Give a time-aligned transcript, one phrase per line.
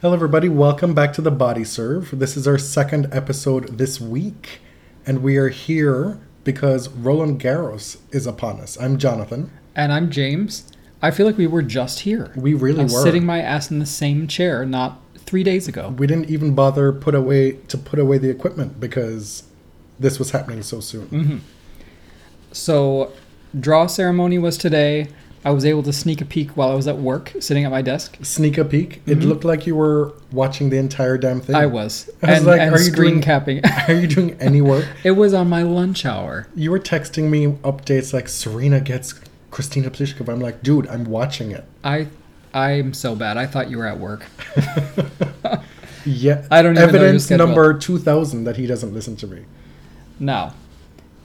[0.00, 0.48] Hello, everybody.
[0.48, 2.16] Welcome back to the Body Serve.
[2.20, 4.60] This is our second episode this week,
[5.04, 8.80] and we are here because Roland Garros is upon us.
[8.80, 9.50] I'm Jonathan.
[9.74, 10.70] And I'm James.
[11.02, 12.32] I feel like we were just here.
[12.36, 13.02] We really I'm were.
[13.02, 15.92] sitting my ass in the same chair not three days ago.
[15.98, 19.48] We didn't even bother put away to put away the equipment because
[19.98, 21.08] this was happening so soon.
[21.08, 21.38] Mm-hmm.
[22.52, 23.12] So,
[23.58, 25.08] draw ceremony was today.
[25.44, 27.80] I was able to sneak a peek while I was at work, sitting at my
[27.82, 28.18] desk.
[28.22, 29.02] Sneak a peek.
[29.06, 31.54] It looked like you were watching the entire damn thing.
[31.54, 31.62] Mm-hmm.
[31.62, 33.60] I was, I was and, like, and are you screen doing- capping.
[33.88, 34.86] Are you doing any work?
[35.04, 36.48] it was on my lunch hour.
[36.54, 39.14] You were texting me updates like Serena gets
[39.50, 40.28] Kristyna Pliskova.
[40.32, 41.64] I'm like, dude, I'm watching it.
[41.84, 42.08] I,
[42.52, 43.36] I'm so bad.
[43.36, 44.26] I thought you were at work.
[46.04, 46.46] Yeah.
[46.50, 49.44] I don't even know Evidence number 2000 that he doesn't listen to me.
[50.18, 50.54] Now,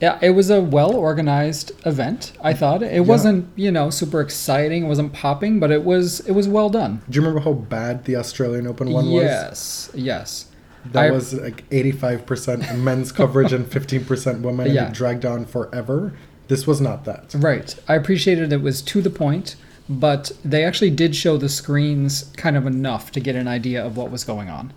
[0.00, 2.32] yeah, it was a well organized event.
[2.42, 4.84] I thought it wasn't, you know, super exciting.
[4.84, 7.02] It wasn't popping, but it was it was well done.
[7.08, 9.22] Do you remember how bad the Australian Open one was?
[9.22, 10.46] yes, yes.
[10.92, 14.88] That I- was like 85% men's coverage and 15% women, Yeah.
[14.88, 16.12] it dragged on forever.
[16.48, 17.34] This was not that.
[17.34, 17.74] Right.
[17.88, 19.56] I appreciated it was to the point,
[19.88, 23.96] but they actually did show the screens kind of enough to get an idea of
[23.96, 24.74] what was going on.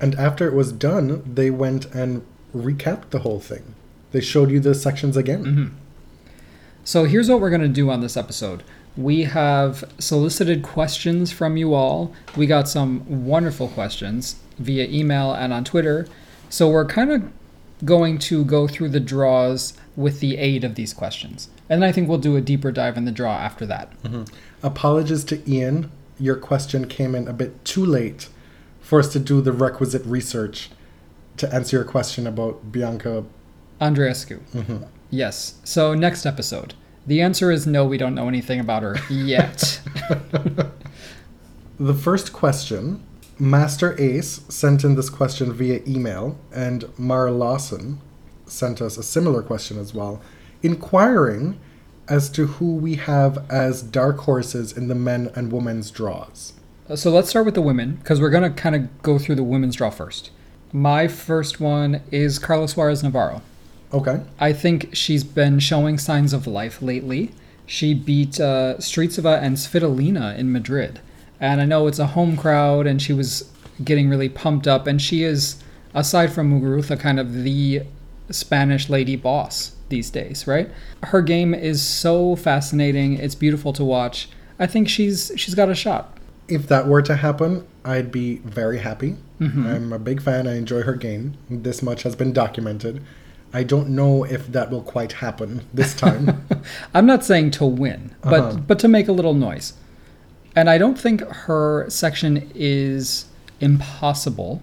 [0.00, 2.22] And after it was done, they went and
[2.56, 3.74] recapped the whole thing.
[4.12, 5.44] They showed you the sections again.
[5.44, 5.74] Mm-hmm.
[6.84, 8.62] So here's what we're going to do on this episode.
[8.96, 12.12] We have solicited questions from you all.
[12.36, 16.08] We got some wonderful questions via email and on Twitter.
[16.48, 17.30] So we're kind of
[17.84, 21.48] going to go through the draws with the aid of these questions.
[21.68, 23.92] And I think we'll do a deeper dive in the draw after that.
[24.62, 25.90] Apologies to Ian.
[26.18, 28.28] Your question came in a bit too late
[28.80, 30.70] for us to do the requisite research
[31.36, 33.24] to answer your question about Bianca.
[33.80, 34.40] Andreescu.
[34.52, 34.84] Mm-hmm.
[35.10, 35.54] Yes.
[35.64, 36.74] So next episode.
[37.06, 39.80] The answer is no, we don't know anything about her yet.
[41.80, 43.02] The first question
[43.38, 48.02] Master Ace sent in this question via email, and Mara Lawson
[48.44, 50.20] sent us a similar question as well,
[50.62, 51.58] inquiring
[52.06, 56.52] as to who we have as dark horses in the men and women's draws.
[56.86, 59.36] Uh, so let's start with the women because we're going to kind of go through
[59.36, 60.30] the women's draw first.
[60.74, 63.40] My first one is Carla Suarez Navarro.
[63.92, 64.20] Okay.
[64.38, 67.32] I think she's been showing signs of life lately.
[67.66, 71.00] She beat uh, Strycova and Svitolina in Madrid.
[71.40, 73.50] And I know it's a home crowd, and she was
[73.82, 74.86] getting really pumped up.
[74.86, 75.62] And she is,
[75.94, 77.82] aside from Muguruza, kind of the
[78.30, 80.70] Spanish lady boss these days, right?
[81.04, 83.14] Her game is so fascinating.
[83.14, 84.28] It's beautiful to watch.
[84.58, 86.16] I think she's she's got a shot.
[86.48, 89.16] If that were to happen, I'd be very happy.
[89.40, 90.46] I'm a big fan.
[90.46, 91.34] I enjoy her game.
[91.48, 93.02] This much has been documented.
[93.52, 96.46] I don't know if that will quite happen this time.
[96.94, 98.56] I'm not saying to win, but Uh-huh.
[98.58, 99.72] but to make a little noise.
[100.54, 103.26] And I don't think her section is
[103.60, 104.62] impossible.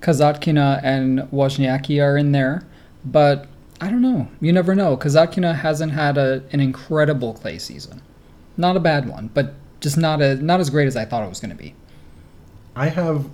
[0.00, 2.62] Kasatkina and Wozniacki are in there,
[3.04, 3.46] but
[3.80, 4.28] I don't know.
[4.40, 4.96] You never know.
[4.96, 8.02] Kasatkina hasn't had a, an incredible clay season.
[8.56, 11.28] Not a bad one, but just not a not as great as I thought it
[11.28, 11.74] was going to be.
[12.76, 13.28] I have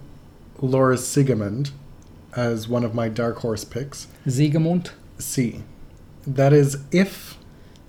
[0.61, 1.71] Laura Siegemund
[2.36, 4.06] as one of my dark horse picks.
[4.26, 4.91] Siegemund.
[5.19, 5.62] C.
[6.26, 7.38] That is if,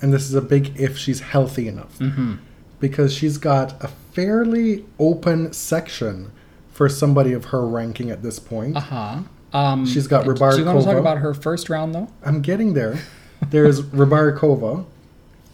[0.01, 1.99] and this is a big if, she's healthy enough.
[1.99, 2.35] Mm-hmm.
[2.79, 6.31] Because she's got a fairly open section
[6.71, 8.77] for somebody of her ranking at this point.
[8.77, 9.19] Uh huh.
[9.53, 12.07] Um, She's got Do you want to talk about her first round though?
[12.23, 12.99] I'm getting there.
[13.49, 14.85] There's Rybarikova,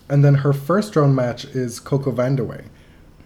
[0.09, 2.65] and then her first round match is Coco Vandeweghe,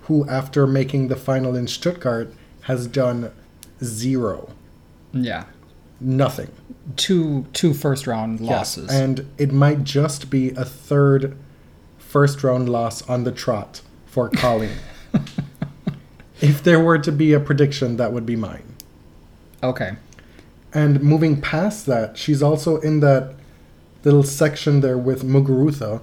[0.02, 3.32] who, after making the final in Stuttgart, has done
[3.84, 4.54] zero.
[5.14, 5.46] Yeah.
[6.00, 6.52] Nothing.
[6.96, 8.90] Two two first round losses.
[8.92, 11.36] And it might just be a third
[11.98, 14.78] first round loss on the trot for Colleen.
[16.42, 18.76] if there were to be a prediction, that would be mine.
[19.64, 19.94] okay.
[20.74, 23.34] And moving past that, she's also in that
[24.04, 26.02] little section there with Muguruza,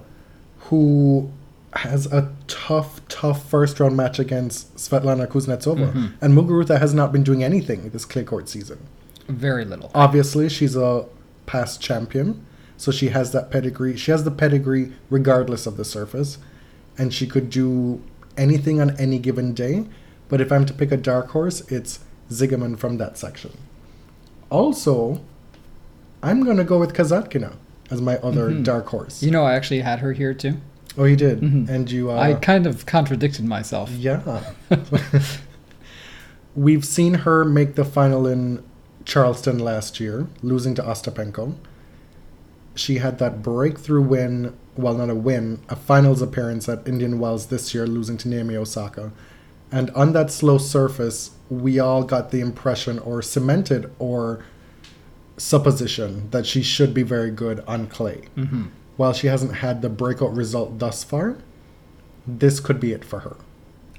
[0.69, 1.31] who
[1.73, 5.91] has a tough, tough first round match against Svetlana Kuznetsova.
[5.93, 6.05] Mm-hmm.
[6.19, 8.79] And Muguruza has not been doing anything this clay court season.
[9.27, 9.91] Very little.
[9.95, 11.05] Obviously, she's a
[11.45, 12.45] past champion,
[12.77, 13.95] so she has that pedigree.
[13.97, 16.37] She has the pedigree regardless of the surface,
[16.97, 18.01] and she could do
[18.37, 19.85] anything on any given day.
[20.27, 21.99] But if I'm to pick a dark horse, it's
[22.29, 23.51] Siegemund from that section.
[24.51, 25.21] also,
[26.23, 27.53] I'm going to go with Kasatkina
[27.91, 28.63] as my other Mhm.
[28.63, 29.21] dark horse.
[29.21, 30.57] You know, I actually had her here too.
[30.97, 31.41] oh, you did?
[31.41, 31.67] Mhm.
[31.69, 32.09] And you.
[32.11, 33.91] Uh, I kind of contradicted myself.
[33.91, 34.21] Yeah.
[36.55, 38.63] We've seen her make the final in
[39.05, 41.55] Charleston last year, losing to Ostapenko.
[42.73, 47.47] She had that breakthrough win, well, not a win, a finals appearance at Indian Wells
[47.47, 49.13] this year, losing to Naomi Osaka.
[49.71, 54.43] And on that slow surface, we all got the impression, or cemented, or
[55.37, 58.23] supposition, that she should be very good on clay.
[58.35, 58.65] hmm
[58.97, 61.37] While she hasn't had the breakout result thus far,
[62.27, 63.37] this could be it for her.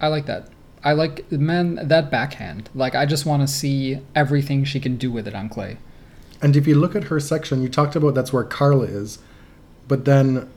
[0.01, 0.49] I like that.
[0.87, 2.71] I like man that backhand.
[2.73, 5.79] Like I just want to see everything she can do with it on clay.
[6.41, 9.19] And if you look at her section, you talked about that's where Carla is.
[9.89, 10.49] But then,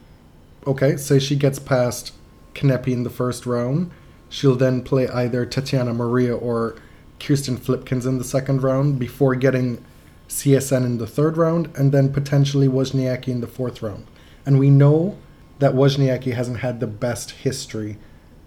[0.67, 2.13] okay, say she gets past
[2.53, 3.89] Kanepi in the first round.
[4.29, 6.75] She'll then play either Tatiana Maria or
[7.19, 9.83] Kirsten Flipkens in the second round before getting
[10.27, 14.05] CSN in the third round and then potentially Wozniacki in the fourth round.
[14.45, 15.17] And we know
[15.57, 17.97] that Wozniacki hasn't had the best history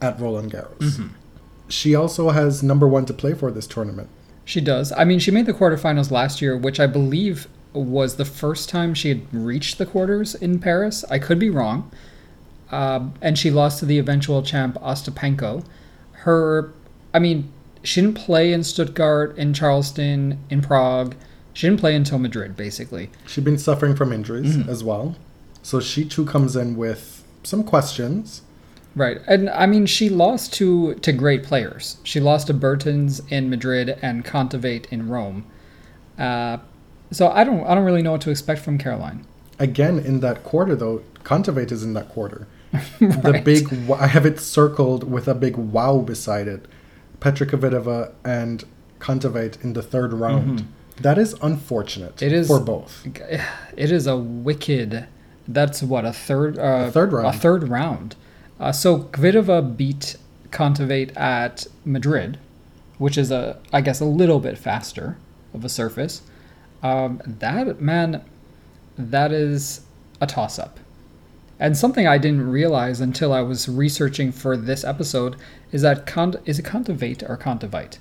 [0.01, 0.79] at Roland Garros.
[0.79, 1.09] Mm-hmm.
[1.73, 4.11] She also has number one to play for this tournament.
[4.45, 4.93] She does.
[4.93, 8.93] I mean, she made the quarterfinals last year, which I believe was the first time
[8.93, 11.03] she had reached the quarters in Paris.
[11.11, 11.91] I could be wrong.
[12.71, 15.65] Um, and she lost to the eventual champ Ostapenko.
[16.13, 16.75] Her,
[17.15, 17.51] I mean,
[17.83, 21.15] she didn't play in Stuttgart, in Charleston, in Prague.
[21.55, 23.09] She didn't play until Madrid, basically.
[23.27, 25.17] She's been suffering from injuries as well.
[25.63, 28.43] So she too comes in with some questions.
[28.95, 31.97] Right, and I mean, she lost to to great players.
[32.05, 35.47] She lost to Bertens in Madrid and Kontaveit in Rome.
[36.19, 36.59] Uh,
[37.11, 39.27] so I don't I don't really know what to expect from Caroline.
[39.59, 42.47] Again, in that quarter, though, Kontaveit is in that quarter.
[43.01, 46.67] The big, I have it circled with a big wow beside it.
[47.21, 48.65] Petra Kvitova and
[48.99, 50.67] Kontaveit in the third round.
[51.01, 52.27] That is unfortunate Mm-hmm.
[52.27, 53.07] It is- for both.
[53.77, 55.07] It is a wicked.
[55.49, 57.27] That's what a third uh, A third round.
[57.35, 58.17] A third round.
[58.63, 60.17] Uh, so Kvitova beat
[60.51, 62.39] Kontaveit at Madrid,
[62.99, 65.17] which is a I guess a little bit faster
[65.53, 66.23] of a surface.
[66.81, 68.25] Um, that man,
[68.97, 69.81] that is
[70.21, 70.79] a toss up.
[71.59, 75.37] And something I didn't realize until I was researching for this episode
[75.73, 77.99] is that Cont- is it Contavate or Contavite?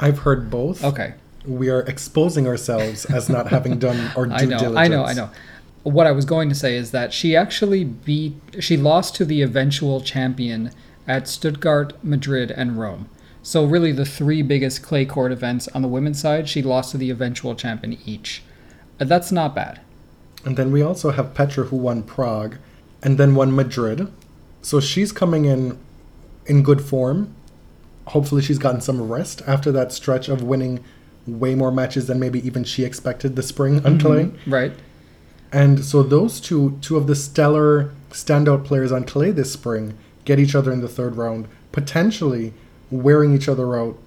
[0.00, 0.84] I've heard both.
[0.84, 1.14] Okay.
[1.46, 4.76] We are exposing ourselves as not having done our due I know, diligence.
[4.76, 5.30] I know, I know.
[5.82, 9.42] What I was going to say is that she actually beat, she lost to the
[9.42, 10.72] eventual champion
[11.06, 13.08] at Stuttgart, Madrid, and Rome.
[13.42, 16.98] So really, the three biggest clay court events on the women's side, she lost to
[16.98, 18.42] the eventual champion each.
[19.00, 19.80] Uh, That's not bad.
[20.44, 22.58] And then we also have Petra who won Prague
[23.02, 24.12] and then won Madrid.
[24.62, 25.78] So she's coming in
[26.46, 27.34] in good form.
[28.08, 30.84] Hopefully she's gotten some rest after that stretch of winning
[31.26, 34.30] way more matches than maybe even she expected the spring on clay.
[34.46, 34.72] Right?
[35.52, 40.38] And so those two two of the stellar standout players on clay this spring get
[40.38, 42.52] each other in the third round, potentially
[42.90, 43.98] wearing each other out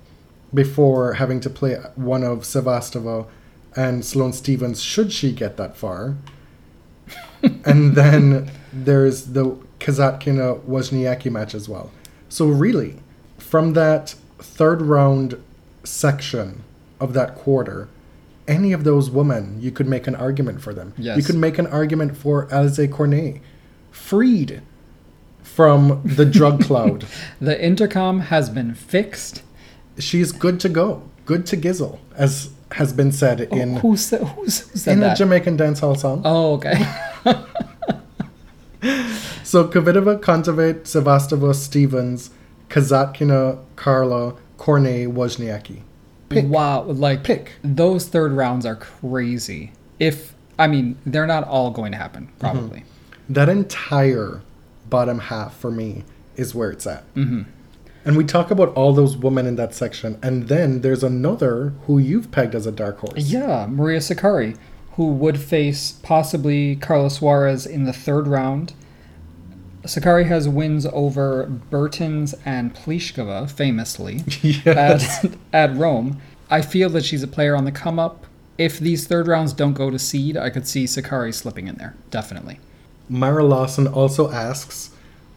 [0.53, 3.25] before having to play one of Sevastova
[3.75, 6.15] and Sloane Stevens should she get that far.
[7.65, 11.91] and then there's the Kasatkina Wozniacki match as well.
[12.29, 12.99] So really,
[13.37, 15.41] from that third round
[15.83, 16.63] section
[16.99, 17.89] of that quarter,
[18.53, 20.93] any of those women, you could make an argument for them.
[20.97, 21.17] Yes.
[21.17, 23.41] You could make an argument for Alize Cornet,
[23.91, 24.61] freed
[25.41, 27.05] from the drug cloud.
[27.39, 29.43] The intercom has been fixed.
[29.97, 34.21] She's good to go, good to gizzle, as has been said oh, in who, said,
[34.21, 35.13] who's, who said in that?
[35.13, 36.21] a Jamaican dancehall song.
[36.25, 36.73] oh, okay.
[39.53, 42.31] So Kvitova, Kontaveit, Sevastova, Stevens,
[42.69, 45.81] Kasatkina, Karla, Cornet, Wozniacki.
[46.33, 46.49] Pick.
[46.49, 47.53] Wow, like Pick.
[47.63, 49.71] those third rounds are crazy.
[49.99, 52.83] If I mean, they're not all going to happen, probably.
[53.29, 54.41] That entire
[54.89, 56.03] bottom half for me
[56.35, 57.03] is where it's at.
[57.15, 57.43] hmm
[58.05, 61.97] And we talk about all those women in that section, and then there's another who
[61.97, 63.13] you've pegged as a dark horse.
[63.25, 64.57] Yeah, Maria Sakkari,
[64.91, 68.73] who would face possibly Carla Suarez in the third round.
[69.83, 75.25] Sakkari has wins over Bertens and Pliskova, famously, yes.
[75.25, 76.21] at, at Rome.
[76.49, 78.25] I feel that she's a player on the come up.
[78.57, 81.95] If these third rounds don't go to seed, I could see Sakkari slipping in there,
[82.11, 82.59] definitely.
[83.09, 84.91] Myra Lawson also asks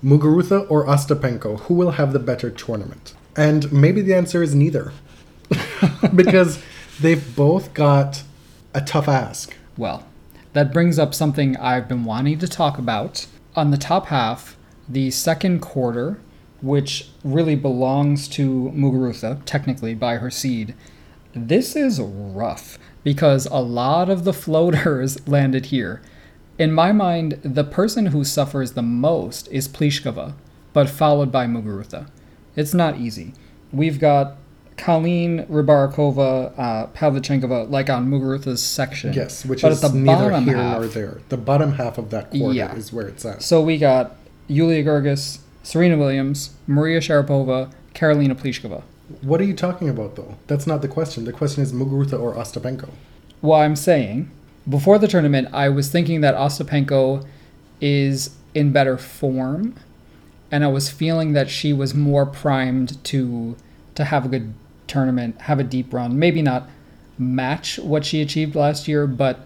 [0.04, 3.14] Muguruza or Ostapenko, who will have the better tournament?
[3.36, 4.92] And maybe the answer is neither.
[6.14, 6.62] because
[7.00, 8.22] they've both got
[8.74, 9.56] a tough ask.
[9.76, 10.06] Well,
[10.52, 13.26] that brings up something I've been wanting to talk about.
[13.56, 14.56] On the top half,
[14.88, 16.20] the second quarter,
[16.60, 20.75] which really belongs to Muguruza, technically by her seed,
[21.34, 22.78] this is rough.
[23.06, 26.02] because a lot of the floaters landed here.
[26.58, 30.34] In my mind, the person who suffers the most is Pliskova,
[30.72, 32.08] but followed by Muguruza.
[32.56, 33.32] It's not easy.
[33.72, 34.38] We've got
[34.76, 39.12] Colleen, Rybarikova, uh, Pavlyuchenkova, like on Muguruza's section.
[39.12, 41.18] Yes, which but is at the neither bottom here half, nor there.
[41.28, 42.75] The bottom half of that quarter Yeah.
[42.75, 43.42] is where it's at.
[43.42, 44.16] So we got
[44.49, 48.83] Yulia Goerges, Serena Williams, Maria Sharapova, Karolina Pliskova.
[49.23, 50.35] What are you talking about, though?
[50.47, 51.25] That's not the question.
[51.25, 52.90] The question is Muguruza or Ostapenko.
[53.40, 54.30] Well, I'm saying
[54.68, 57.25] before the tournament, I was thinking that Ostapenko
[57.80, 59.75] is in better form,
[60.50, 63.56] and I was feeling that she was more primed to
[63.95, 64.52] to have a good
[64.86, 66.18] tournament, have a deep run.
[66.18, 66.68] Maybe not
[67.18, 69.40] match what she achieved last year, but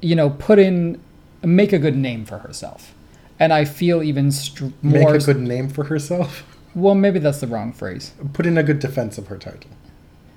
[0.00, 1.00] you know, put in
[1.42, 2.94] make a good name for herself.
[3.38, 5.14] And I feel even str- Make more.
[5.14, 6.44] a good name for herself.
[6.74, 8.12] well, maybe that's the wrong phrase.
[8.34, 9.70] Put in a good defense of her title.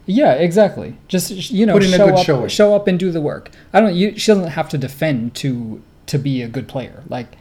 [0.06, 0.98] Yeah, exactly.
[1.08, 2.48] Just you know, Put in a show good up, showing.
[2.50, 3.50] show up and do the work.
[3.72, 3.94] I don't.
[3.96, 7.04] You, she doesn't have to defend to to be a good player.
[7.08, 7.38] Like,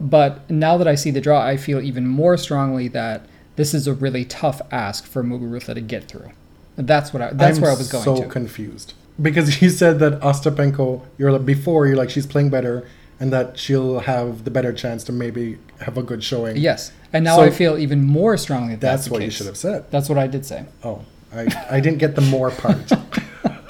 [0.00, 3.26] but now that I see the draw, I feel even more strongly that
[3.56, 6.30] this is a really tough ask for Muguruza to get through.
[6.76, 7.32] That's what I.
[7.32, 8.28] That's I'm where I was going so to.
[8.28, 11.02] confused because you said that Ostapenko.
[11.18, 12.86] You're like, before you're like she's playing better
[13.18, 16.56] and that she'll have the better chance to maybe have a good showing.
[16.58, 19.46] yes, and now So- I feel even more strongly that that's that's, what you should
[19.46, 19.90] have said.
[19.90, 20.66] That's what I did say.
[20.84, 22.92] Oh, I I didn't get the more part.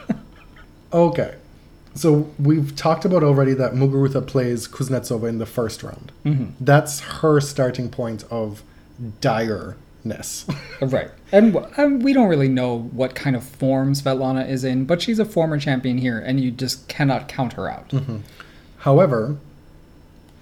[0.92, 1.34] okay,
[1.94, 6.12] so we've talked about already that Muguruza plays Kuznetsova in the first round.
[6.24, 6.46] Mm-hmm.
[6.60, 8.62] That's her starting point of
[9.20, 10.46] direness.
[10.80, 11.10] Right.
[11.32, 15.18] And, and we don't really know what kind of form Svetlana is in, but she's
[15.18, 17.88] a former champion here, and you just cannot count her out.
[17.88, 18.18] Mm-hmm.
[18.78, 19.38] However,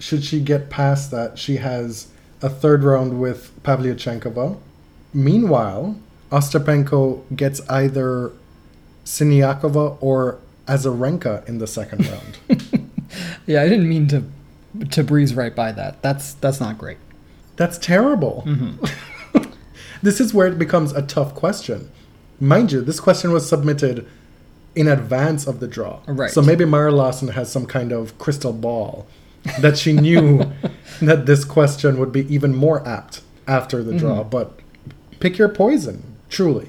[0.01, 2.09] should she get past that, she has
[2.43, 4.59] a third round with Pavlyuchenkova.
[5.15, 5.97] Meanwhile,
[6.31, 8.33] Ostapenko gets either
[9.05, 12.91] Siniakova or Azarenka in the second round.
[13.47, 14.25] Yeah, I didn't mean to
[14.91, 16.03] to breeze right by that.
[16.03, 16.99] That's that's not great.
[17.57, 18.43] That's terrible.
[18.47, 19.43] Mm-hmm.
[20.03, 21.91] this is where it becomes a tough question.
[22.41, 24.07] Mind you, this question was submitted
[24.75, 26.01] in advance of the draw.
[26.07, 26.31] Right.
[26.31, 29.07] So maybe Mara Lawson has some kind of crystal ball
[29.61, 30.51] that she knew
[31.01, 34.21] that this question would be even more apt after the draw.
[34.21, 34.31] Mm-hmm.
[34.31, 34.59] But
[35.21, 36.69] pick your poison, truly.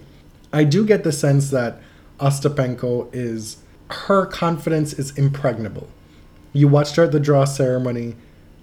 [0.54, 1.82] I do get the sense that
[2.20, 3.58] Ostapenko is,
[3.90, 5.88] her confidence is impregnable.
[6.54, 8.16] You watched her at the draw ceremony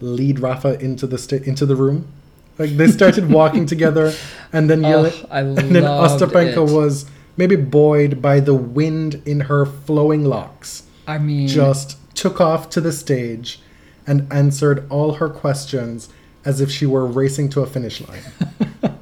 [0.02, 2.08] lead Rafa into the sta- into the room.
[2.58, 4.12] Like they started walking together,
[4.52, 6.72] and then Oh, I and then Ostapenko it.
[6.72, 7.06] was
[7.36, 10.82] maybe buoyed by the wind in her flowing locks.
[11.06, 13.60] I mean, Just took off to the stage
[14.06, 16.08] and answered all her questions
[16.44, 18.22] as if she were racing to a finish line.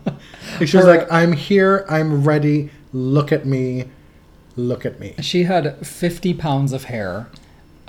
[0.58, 1.86] She was Her- like, "I'm here.
[1.88, 2.68] I'm ready.
[2.92, 3.86] Look at me.
[4.56, 7.28] Look at me." she had 50 pounds of hair.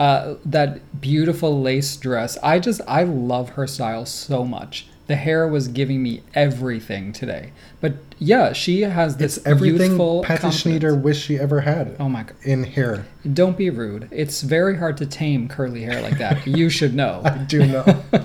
[0.01, 2.36] Uh, that beautiful lace dress.
[2.41, 4.88] I just I love her style so much.
[5.05, 7.51] The hair was giving me everything today.
[7.81, 10.48] But yeah, she has this It's everything Patty.
[10.48, 12.36] Schnyder wished she ever had Oh my god.
[12.41, 13.05] in hair.
[13.31, 14.08] Don't be rude.
[14.12, 16.48] It's very hard to tame curly hair like that.
[16.60, 17.22] you should know.
[17.24, 17.86] I do know.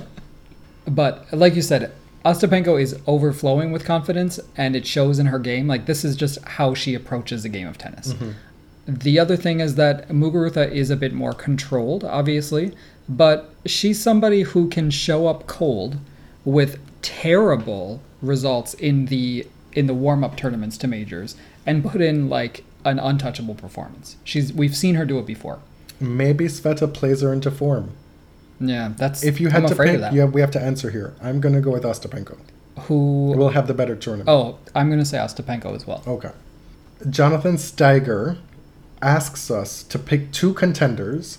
[0.88, 1.92] But like you said,
[2.24, 5.66] Ostapenko is overflowing with confidence and it shows in her game.
[5.66, 8.14] Like this is just how she approaches a game of tennis.
[8.86, 12.72] The other thing is that Muguruza is a bit more controlled, obviously,
[13.08, 15.98] but she's somebody who can show up cold
[16.44, 22.64] with terrible results in the in the warm-up tournaments to majors and put in like
[22.84, 24.16] an untouchable performance.
[24.24, 25.58] She's we've seen her do it before.
[26.00, 27.90] Maybe Sveta plays her into form.
[28.60, 31.14] Yeah, that's If you had I'm to pick, yeah, we have to answer here.
[31.20, 32.38] I'm gonna go with Ostapenko.
[32.80, 34.28] Who We'll have the better tournament.
[34.28, 36.02] Oh, I'm going to say Ostapenko as well.
[36.06, 36.30] Okay.
[37.08, 38.38] Jonathan Steiger
[39.02, 41.38] asks us to pick two contenders,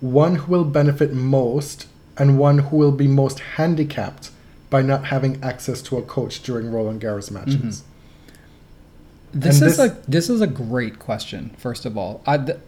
[0.00, 4.30] one who will benefit most and one who will be most handicapped
[4.68, 7.56] by not having access to a coach during Roland Garros matches.
[7.82, 9.40] Mm-hmm.
[9.40, 11.50] This And is this- a this is a great question.
[11.56, 12.58] First of all, I th-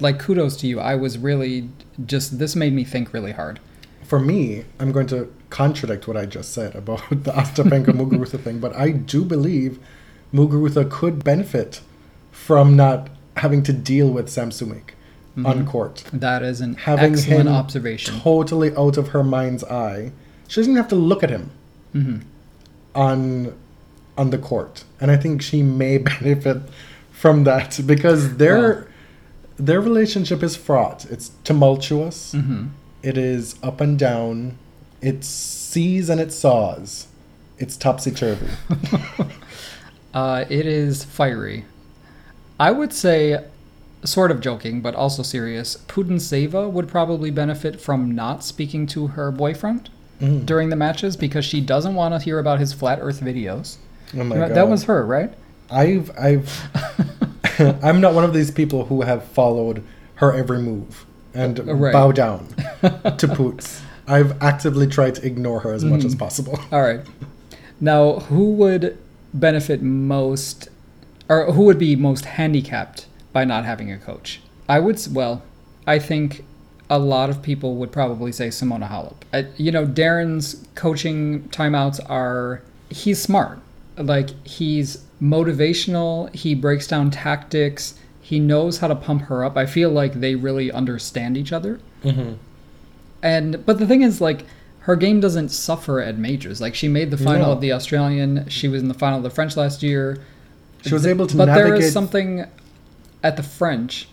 [0.00, 0.80] like kudos to you.
[0.80, 1.68] I was really
[2.04, 3.60] just this made me think really hard.
[4.02, 8.58] For me, I'm going to contradict what I just said about the Ostapenko Muguruza thing,
[8.60, 9.78] but I do believe
[10.32, 11.80] Muguruza could benefit
[12.32, 14.90] from not having to deal with Sam Sumyk
[15.44, 16.04] on court.
[16.12, 18.20] That is an having excellent him observation.
[18.20, 20.12] totally out of her mind's eye.
[20.46, 21.50] She doesn't have to look at him
[21.92, 22.16] hmm
[22.94, 23.52] on
[24.16, 26.58] on the court, and I think she may benefit
[27.10, 28.86] from that because their
[29.56, 31.04] their relationship is fraught.
[31.06, 32.32] It's tumultuous.
[32.32, 32.66] hmm
[33.02, 34.56] It is up and down.
[35.02, 37.08] It sees and it saws.
[37.58, 38.46] It's topsy turvy.
[40.14, 41.64] Uh, it is fiery.
[42.58, 43.44] I would say
[44.04, 49.30] sort of joking, but also serious, Putintseva would probably benefit from not speaking to her
[49.30, 50.46] boyfriend Mm.
[50.46, 53.78] during the matches because she doesn't want to hear about his flat Earth videos.
[54.16, 54.70] Oh my that God.
[54.70, 55.32] was her, right?
[55.70, 56.48] I've I've
[57.82, 59.82] I'm not one of these people who have followed
[60.16, 61.92] her every move and Uh, right.
[61.92, 62.46] bow down
[63.18, 63.80] to Poots.
[64.06, 66.06] I've actively tried to ignore her as much Mm.
[66.06, 66.60] as possible.
[66.70, 67.00] All right.
[67.80, 68.96] Now, who would
[69.32, 70.68] benefit most,
[71.28, 74.40] or who would be most handicapped by not having a coach?
[74.68, 75.42] I would, well,
[75.86, 76.44] I think
[76.90, 79.14] a lot of people would probably say Simona Halep.
[79.32, 83.58] I, you know, Darren's coaching timeouts are, he's smart.
[83.96, 89.56] Like, he's motivational, he breaks down tactics, he knows how to pump her up.
[89.56, 91.78] I feel like they really understand each other.
[92.02, 92.34] Mm-hmm.
[93.22, 94.46] And but the thing is, like,
[94.80, 96.60] her game doesn't suffer at majors.
[96.60, 97.52] Like, she made the final No.
[97.52, 98.48] of the Australian.
[98.48, 100.22] She was in the final of the French last year.
[100.88, 101.84] She was able to but there navigate.
[101.84, 102.46] is something
[103.22, 104.08] at the French.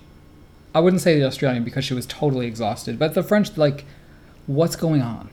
[0.74, 2.98] I wouldn't say the Australian because she was totally exhausted.
[2.98, 3.86] But the French, like,
[4.48, 5.30] what's going on?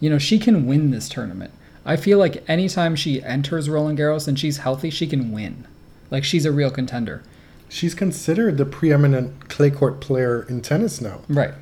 [0.00, 1.52] You know, she can win this tournament.
[1.84, 5.66] I feel like anytime she enters Roland Garros and she's healthy, she can win.
[6.10, 7.22] Like, she's a real contender.
[7.68, 11.20] She's considered the preeminent clay court player in tennis now.
[11.28, 11.54] Right.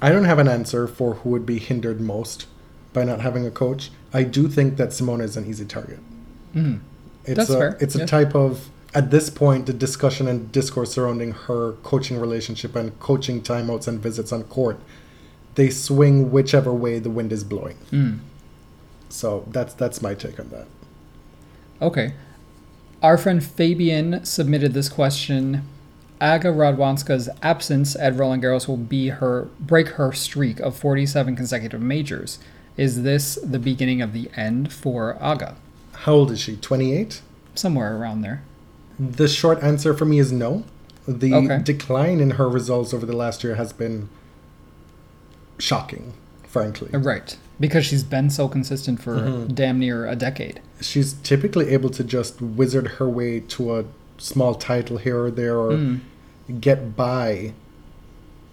[0.00, 2.46] I don't have an answer for who would be hindered most
[2.94, 3.90] by not having a coach.
[4.14, 5.98] I do think that Simona is an easy target.
[6.56, 6.80] Mhm.
[7.30, 8.06] It's That's a, fair, It's a yeah.
[8.06, 13.40] type of at this point the discussion and discourse surrounding her coaching relationship and coaching
[13.40, 14.80] timeouts and visits on court.
[15.54, 17.76] They swing whichever way the wind is blowing.
[17.92, 18.18] Mm.
[19.08, 20.66] So that's that's my take on that.
[21.80, 22.14] Okay.
[23.02, 25.66] Our friend Fabian submitted this question.
[26.20, 31.80] Aga Radwanska's absence at Roland Garros will be her break her streak of 47 consecutive
[31.80, 32.38] majors.
[32.76, 35.56] Is this the beginning of the end for Aga?
[36.04, 36.56] How old is she?
[36.56, 37.20] Twenty eight.
[37.54, 38.42] Somewhere around there.
[38.98, 40.64] The short answer for me is no.
[41.08, 41.58] The Okay.
[41.62, 44.08] decline in her results over the last year has been
[45.58, 46.12] shocking,
[46.46, 46.88] frankly.
[46.92, 47.36] Right.
[47.58, 49.54] Because she's been so consistent for Mhm.
[49.54, 50.60] damn near a decade.
[50.80, 53.84] She's typically able to just wizard her way to a
[54.18, 56.00] small title here or there or Mm.
[56.60, 57.52] get by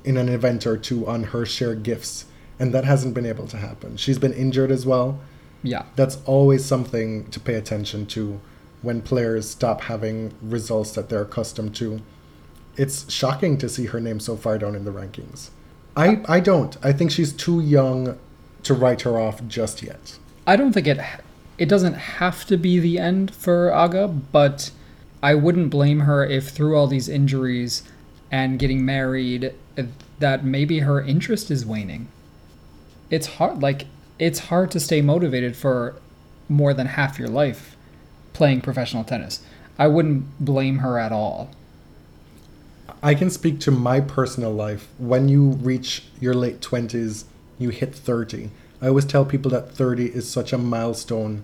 [0.04, 2.26] in an event or two on her shared gifts.
[2.60, 3.98] And that hasn't been able to happen.
[3.98, 5.20] She's been injured as well.
[5.64, 5.84] Yeah.
[5.96, 8.40] That's always something to pay attention to
[8.82, 12.02] when players stop having results that they're accustomed to.
[12.76, 15.50] It's shocking to see her name so far down in the rankings.
[15.96, 16.78] I, uh, I don't.
[16.84, 18.18] I think she's too young
[18.64, 20.18] to write her off just yet.
[20.46, 21.00] I don't think it
[21.58, 24.70] it doesn't have to be the end for Aga, but
[25.24, 27.84] I wouldn't blame her if through all these injuries
[28.32, 29.54] and getting married
[30.20, 32.10] that maybe her interest is waning.
[33.10, 33.88] It's hard like
[34.20, 35.96] it's hard to stay motivated for
[36.50, 37.76] more than half your life
[38.34, 39.42] playing professional tennis.
[39.80, 41.52] I wouldn't blame her at all.
[43.02, 44.88] I can speak to my personal life.
[44.98, 47.26] When you reach your late 20s,
[47.60, 48.50] you hit 30.
[48.82, 51.44] I always tell people that 30 is such a milestone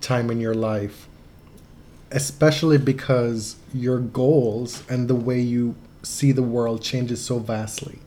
[0.00, 1.08] time in your life,
[2.10, 7.98] especially because your goals and the way you see the world changes so vastly.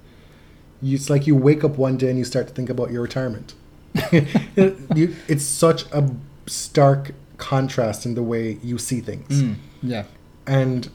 [0.82, 3.54] It's like you wake up one day and you start to think about your retirement.
[4.12, 6.10] you, it's such a
[6.48, 9.42] stark contrast in the way you see things.
[9.42, 10.04] Mm, yeah.
[10.46, 10.90] and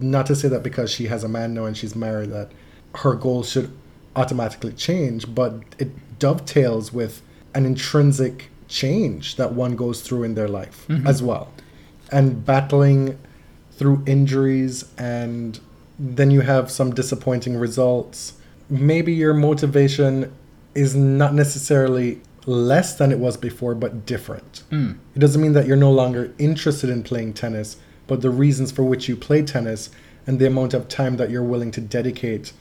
[0.00, 2.50] not to say that because she has a man now and she's married that
[2.96, 3.70] her goals should
[4.16, 7.22] automatically change but it dovetails with
[7.54, 11.06] an intrinsic change that one goes through in their life mm-hmm.
[11.06, 11.52] as well.
[12.12, 13.18] And battling
[13.72, 15.58] through injuries and
[15.98, 18.34] then you have some disappointing results.
[18.68, 20.32] Maybe your motivation
[20.74, 24.96] is not necessarily less than it was before but different Mm.
[25.14, 28.84] it doesn't mean that you're no longer interested in playing tennis, but the reasons for
[28.84, 29.90] which you play tennis
[30.26, 32.52] and the amount of time that you're willing to dedicate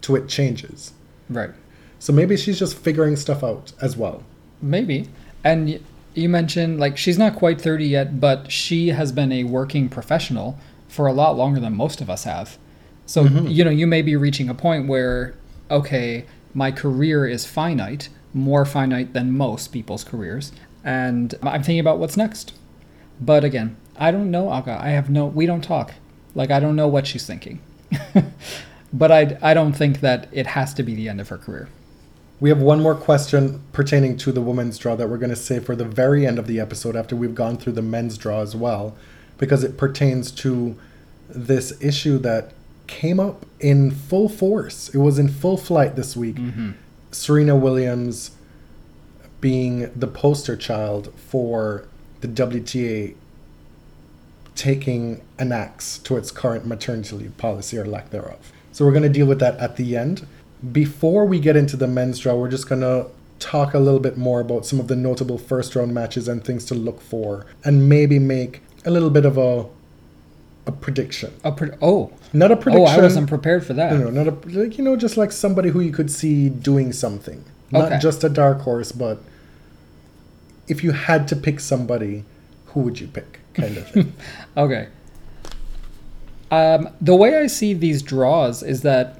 [0.00, 0.92] to it changes.
[1.28, 1.50] Right.
[1.98, 4.22] So maybe she's just figuring stuff out as well.
[4.62, 5.08] Maybe.
[5.44, 5.80] And
[6.14, 10.58] you mentioned like she's not quite 30 yet, but she has been a working professional
[10.88, 12.56] for a lot longer than most of us have.
[13.04, 13.52] So, Mhm.
[13.54, 15.34] you know, you may be reaching a point where
[15.70, 20.52] okay, my career is finite, more finite than most people's careers,
[20.84, 22.54] and I'm thinking about what's next.
[23.20, 24.78] But again, I don't know Aga.
[24.80, 25.94] I have no we don't talk.
[26.34, 27.60] Like I don't know what she's thinking.
[28.92, 31.68] but I I don't think that it has to be the end of her career.
[32.40, 35.66] We have one more question pertaining to the women's draw that we're going to save
[35.66, 38.54] for the very end of the episode after we've gone through the men's draw as
[38.54, 38.96] well,
[39.38, 40.78] because it pertains to
[41.28, 42.52] this issue that
[42.86, 44.88] came up in full force.
[44.90, 46.36] It was in full flight this week.
[46.36, 46.72] Mm-hmm.
[47.18, 48.30] Serena Williams
[49.40, 51.84] being the poster child for
[52.20, 53.14] the WTA
[54.54, 58.52] taking an axe to its current maternity leave policy or lack thereof.
[58.72, 60.26] So we're going to deal with that at the end.
[60.72, 63.08] Before we get into the men's draw, we're just going to
[63.40, 66.64] talk a little bit more about some of the notable first round matches and things
[66.66, 69.66] to look for and maybe make a little bit of a
[70.68, 71.32] a prediction.
[71.42, 72.86] A pre- oh, Not a prediction.
[72.86, 73.92] oh, I wasn't prepared for that.
[73.92, 76.92] No, no, not a like you know, just like somebody who you could see doing
[76.92, 77.44] something.
[77.70, 77.98] Not Okay.
[77.98, 79.18] just a dark horse, but
[80.68, 82.24] if you had to pick somebody,
[82.66, 83.40] who would you pick?
[83.54, 84.12] Kind of thing.
[84.56, 84.88] Okay.
[86.50, 89.18] Um, the way I see these draws is that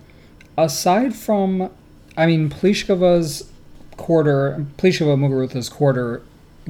[0.56, 1.70] aside from,
[2.16, 3.50] I mean, Pliskova's
[3.96, 6.22] quarter, Pliskova Muguruza's quarter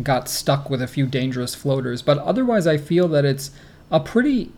[0.02, 3.50] got stuck with a few dangerous floaters, but otherwise I feel that it's
[3.90, 4.50] a pretty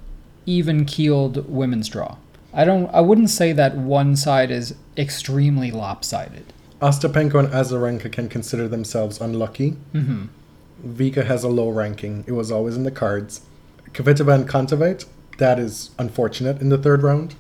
[0.47, 2.17] even keeled women's draw.
[2.53, 6.53] I don't, I wouldn't say that one side is extremely lopsided.
[6.81, 9.77] Ostapenko and Azarenka can consider themselves unlucky.
[9.95, 10.27] Mm-hmm.
[10.87, 12.25] Vika has a low ranking.
[12.27, 13.43] It was always in the cards.
[13.93, 15.07] Kvitova and Kontaveit,
[15.39, 17.35] that is unfortunate in the third round.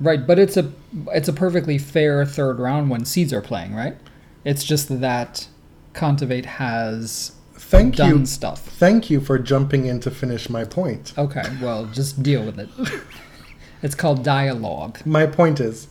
[0.00, 0.72] Right, but it's a
[1.12, 3.96] it's a perfectly fair third round when seeds are playing, right?
[4.44, 5.46] It's just that
[5.94, 7.32] Kontaveit has
[7.76, 8.26] Thank done you.
[8.26, 8.60] stuff.
[8.62, 11.12] Thank you for jumping in to finish my point.
[11.18, 12.68] Okay, well, just deal with it.
[13.82, 14.98] it's called dialogue.
[15.04, 15.88] My point is,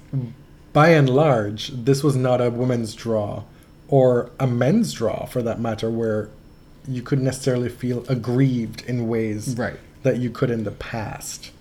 [0.72, 3.44] by and large, this was not a women's draw
[3.88, 6.30] or a men's draw for that matter, where
[6.88, 9.80] you could necessarily feel aggrieved in ways Right.
[10.04, 11.52] that you could in the past.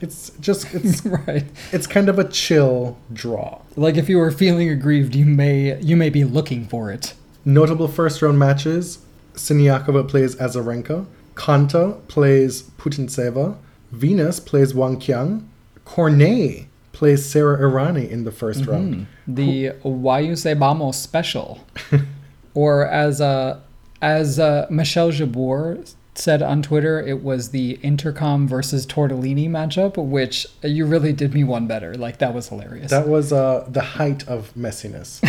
[0.00, 1.44] It's just it's right.
[1.70, 3.60] it's kind of a chill draw.
[3.76, 7.14] Like if you were feeling aggrieved, you may you may be looking for it.
[7.44, 8.98] Notable first round matches:
[9.34, 13.56] Siniakova plays Azarenka, Konta plays Putintseva,
[13.90, 15.44] Venus plays Wang Qiang,
[15.84, 19.06] Cornet plays Sara Errani in the 1st round.
[19.26, 21.66] The Why You Say Vamos special.
[22.54, 23.60] or as uh,
[24.00, 30.46] as uh, Michelle Jabor said on Twitter, it was the Intercom versus Tortellini matchup, which
[30.62, 31.94] you really did me one better.
[31.94, 32.90] Like that was hilarious.
[32.90, 35.20] That was uh, the height of messiness.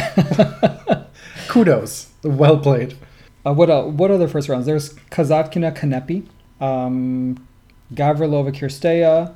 [1.48, 2.10] Kudos.
[2.24, 2.98] Well played.
[3.46, 4.66] Uh, what uh, what other first rounds?
[4.66, 6.26] There's Kasatkina Kanepi,
[6.62, 7.46] um,
[7.94, 9.36] Gavrilova Cirstea.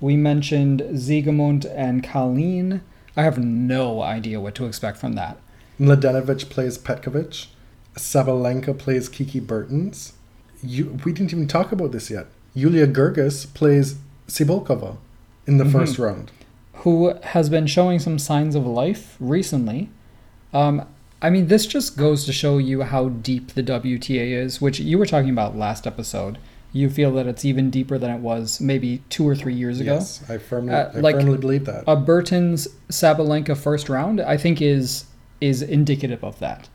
[0.00, 2.80] We mentioned Siegemund and Kalin.
[3.16, 5.38] I have no idea what to expect from that.
[5.78, 7.46] Mladenovic plays Petkovic.
[7.96, 10.14] Sabalenka plays Kiki Bertens.
[10.62, 12.26] You, we didn't even talk about this yet.
[12.54, 13.96] Yulia Goerges plays
[14.28, 14.96] Cibulkova
[15.46, 16.32] in the first round.
[16.78, 19.90] Who has been showing some signs of life recently.
[20.52, 20.86] Um,
[21.24, 24.98] I mean, this just goes to show you how deep the WTA is, which you
[24.98, 26.36] were talking about last episode.
[26.70, 29.94] You feel that it's even deeper than it was maybe two or three years ago.
[29.94, 31.84] Yes, I firmly, Uh, I like- firmly believe that.
[31.86, 35.06] a Bertens Sabalenka first round, I think is
[35.40, 36.68] is indicative of that.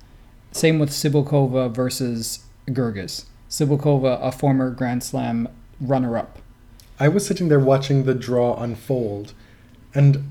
[0.51, 3.25] Same with Cibulkova versus Goerges.
[3.51, 5.47] Cibulkova, a former Grand Slam
[5.79, 6.39] runner-up.
[6.99, 9.33] I was sitting there watching the draw unfold,
[9.93, 10.23] and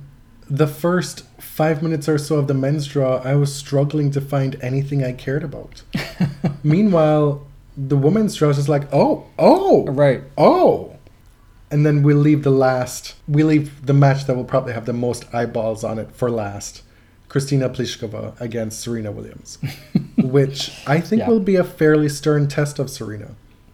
[0.50, 4.56] the first five minutes or so of the men's draw, I was struggling to find
[4.62, 5.82] anything I cared about.
[6.62, 10.22] Meanwhile, the women's draw is just like, oh, oh, Right.
[10.36, 10.94] oh.
[11.70, 14.94] And then we'll leave the last, we leave the match that will probably have the
[14.94, 16.82] most eyeballs on it for last.
[17.28, 19.58] Kristyna Pliskova against Serena Williams,
[20.16, 21.28] which I think Yeah.
[21.28, 23.26] will be a fairly stern test of Serena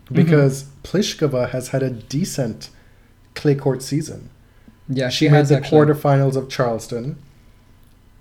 [0.07, 0.15] mm-hmm.
[0.17, 2.71] because Pliskova has had a decent
[3.37, 4.31] clay court season.
[4.89, 5.87] Yeah, She she made the actually.
[5.87, 7.17] quarterfinals of Charleston,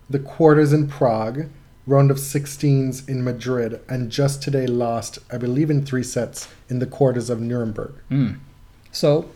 [0.09, 1.49] the quarters in Prague,
[1.85, 6.79] round of 16s in Madrid, and just today lost, I believe, in three sets in
[6.79, 7.93] the quarters of Nuremberg.
[8.09, 8.37] Mm.
[8.91, 9.29] So,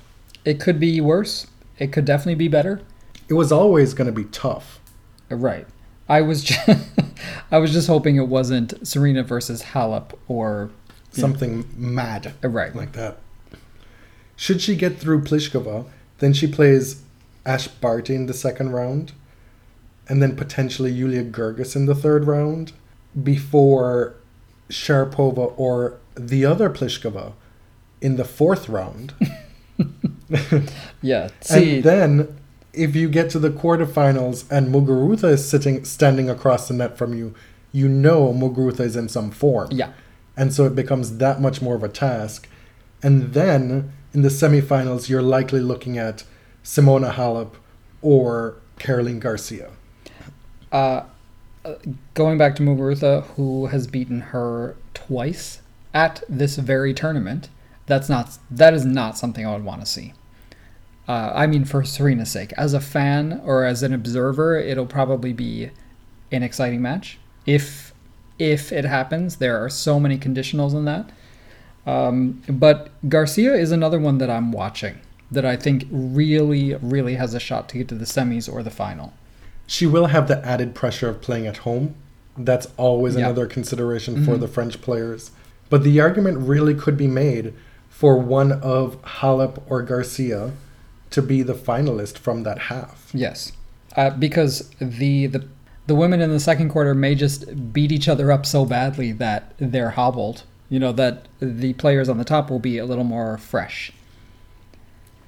[0.45, 1.47] it could be worse.
[1.79, 2.81] It could definitely be better.
[3.27, 4.79] It was always going to be tough.
[5.29, 5.67] Right.
[6.07, 6.69] I was just,
[7.51, 10.69] I was just hoping it wasn't Serena versus Halep or
[11.11, 12.75] Something mad uh, right.
[12.75, 13.17] like that.
[14.35, 15.87] Should she get through Pliskova,
[16.19, 17.01] then she plays
[17.47, 19.13] Ash Barty in the second round,
[20.07, 22.73] and then potentially Yulia Goerges in the third round,
[23.23, 24.15] before
[24.69, 27.33] Sharapova or the other Pliskova
[28.01, 29.13] in the fourth round.
[31.01, 31.29] Yeah.
[31.39, 32.37] See, and then
[32.73, 37.13] if you get to the quarterfinals and Muguruza is sitting standing across the net from
[37.13, 37.33] you,
[37.71, 39.69] you know Muguruza is in some form.
[39.71, 39.93] yeah.
[40.35, 42.47] And so it becomes that much more of a task.
[43.01, 46.23] And then in the semifinals, you're likely looking at
[46.67, 47.53] Simona Halep
[48.01, 49.71] or Caroline Garcia.
[50.69, 51.03] Uh,
[51.63, 51.75] uh,
[52.13, 55.61] going back to Muguruza, who has beaten her twice
[55.93, 57.47] at this very tournament,
[57.85, 60.13] that's not that is not something I would want to see.
[61.07, 65.31] Uh, I mean, for Serena's sake, as a fan or as an observer, it'll probably
[65.31, 65.71] be
[66.33, 67.93] an exciting match if
[68.39, 69.37] if it happens.
[69.37, 71.09] There are so many conditionals in that.
[71.85, 74.99] Um, but Garcia is another one that I'm watching
[75.31, 78.69] that I think really, really has a shot to get to the semis or the
[78.71, 79.13] final.
[79.65, 81.95] She will have the added pressure of playing at home.
[82.37, 83.25] That's always Yeah.
[83.25, 84.39] another consideration for Mhm.
[84.39, 85.31] the French players.
[85.69, 87.53] But the argument really could be made
[87.89, 90.51] for one of Halep or Garcia
[91.09, 93.09] to be the finalist from that half.
[93.13, 93.51] Yes,
[93.95, 95.43] uh, because the, the
[95.87, 99.53] the women in the second quarter may just beat each other up so badly that
[99.57, 100.43] they're hobbled.
[100.69, 103.93] You know that the players on the top will be a little more fresh.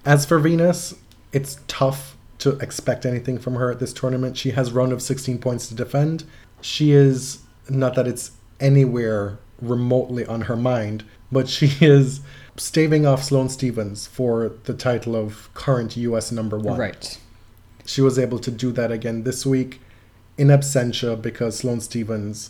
[0.10, 0.96] As for Venus,
[1.32, 4.38] it's tough to expect anything from her at this tournament.
[4.38, 6.24] She has run of 16 points to defend.
[6.62, 12.22] She is not that it's anywhere remotely on her mind, but she is
[12.58, 16.76] staving off Sloane Stevens for the title of current US number 1.
[16.76, 17.20] Right.
[17.86, 19.80] She was able to do that again this week
[20.40, 22.50] in absentia because Sloane Stevens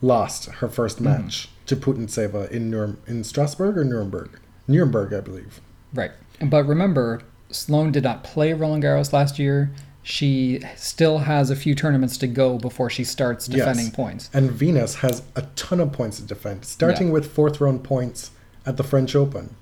[0.00, 1.22] lost her first mm-hmm.
[1.22, 4.40] match to Putintseva in Nurem- in Strasbourg or Nuremberg.
[4.66, 5.60] Nuremberg, I believe.
[5.94, 6.10] Right.
[6.42, 9.70] But remember, Sloane did not play Roland Garros last year.
[10.02, 13.58] She still has a few tournaments to go before she starts Yes.
[13.58, 14.30] defending points.
[14.34, 18.30] And Venus has a ton of points to defend, starting with fourth round points
[18.66, 19.54] at the French Open.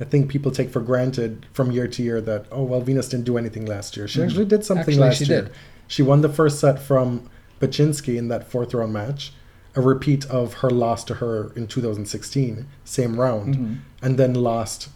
[0.00, 3.24] I think people take for granted from year to year that, oh, well, Venus didn't
[3.24, 4.06] do anything last year.
[4.08, 4.24] She Mhm.
[4.24, 5.42] actually did something Actually, last she year.
[5.42, 5.50] did.
[5.86, 7.22] She won the first set from
[7.60, 9.32] Bacsinszky in that fourth round match,
[9.76, 13.76] a repeat of her loss to her in 2016, same round, Mhm.
[14.02, 14.88] and then lost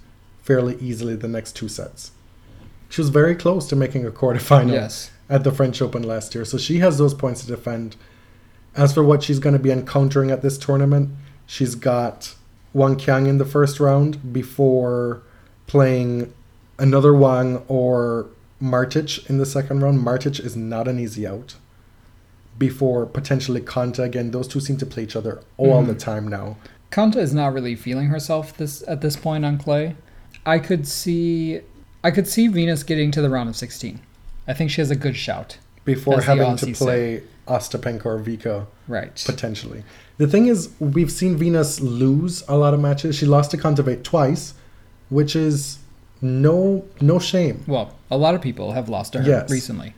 [0.49, 2.11] fairly easily the next two sets.
[2.89, 5.11] She was very close to making a quarterfinal Yes.
[5.29, 6.47] at the French Open last year.
[6.47, 7.97] So she has those points to defend.
[8.75, 11.11] As for what she's going to be encountering at this tournament,
[11.47, 12.35] she's got
[12.73, 15.21] Wang Qiang in the first round before
[15.67, 16.33] playing
[16.79, 18.29] another Wang or
[18.63, 19.99] Martic in the second round.
[19.99, 21.57] Martic is not an easy out.
[22.57, 25.99] Before potentially Konta again, those two seem to play each other all the Mhm.
[25.99, 26.57] time now.
[26.91, 29.95] Konta is not really feeling herself this at this point on clay.
[30.47, 31.61] I could see
[32.05, 34.01] I could see Venus getting to the round of 16.
[34.47, 35.59] I think she has a good shout.
[35.85, 36.85] Before having to Aussies say.
[36.85, 39.23] play Ostapenko or Vika Right.
[39.27, 39.83] potentially.
[40.19, 43.17] The thing is, we've seen Venus lose a lot of matches.
[43.17, 44.55] She lost to Kontaveit twice,
[45.09, 45.79] which is
[46.21, 47.65] no no shame.
[47.67, 49.51] Well, a lot of people have lost to her Yes.
[49.51, 49.95] recently.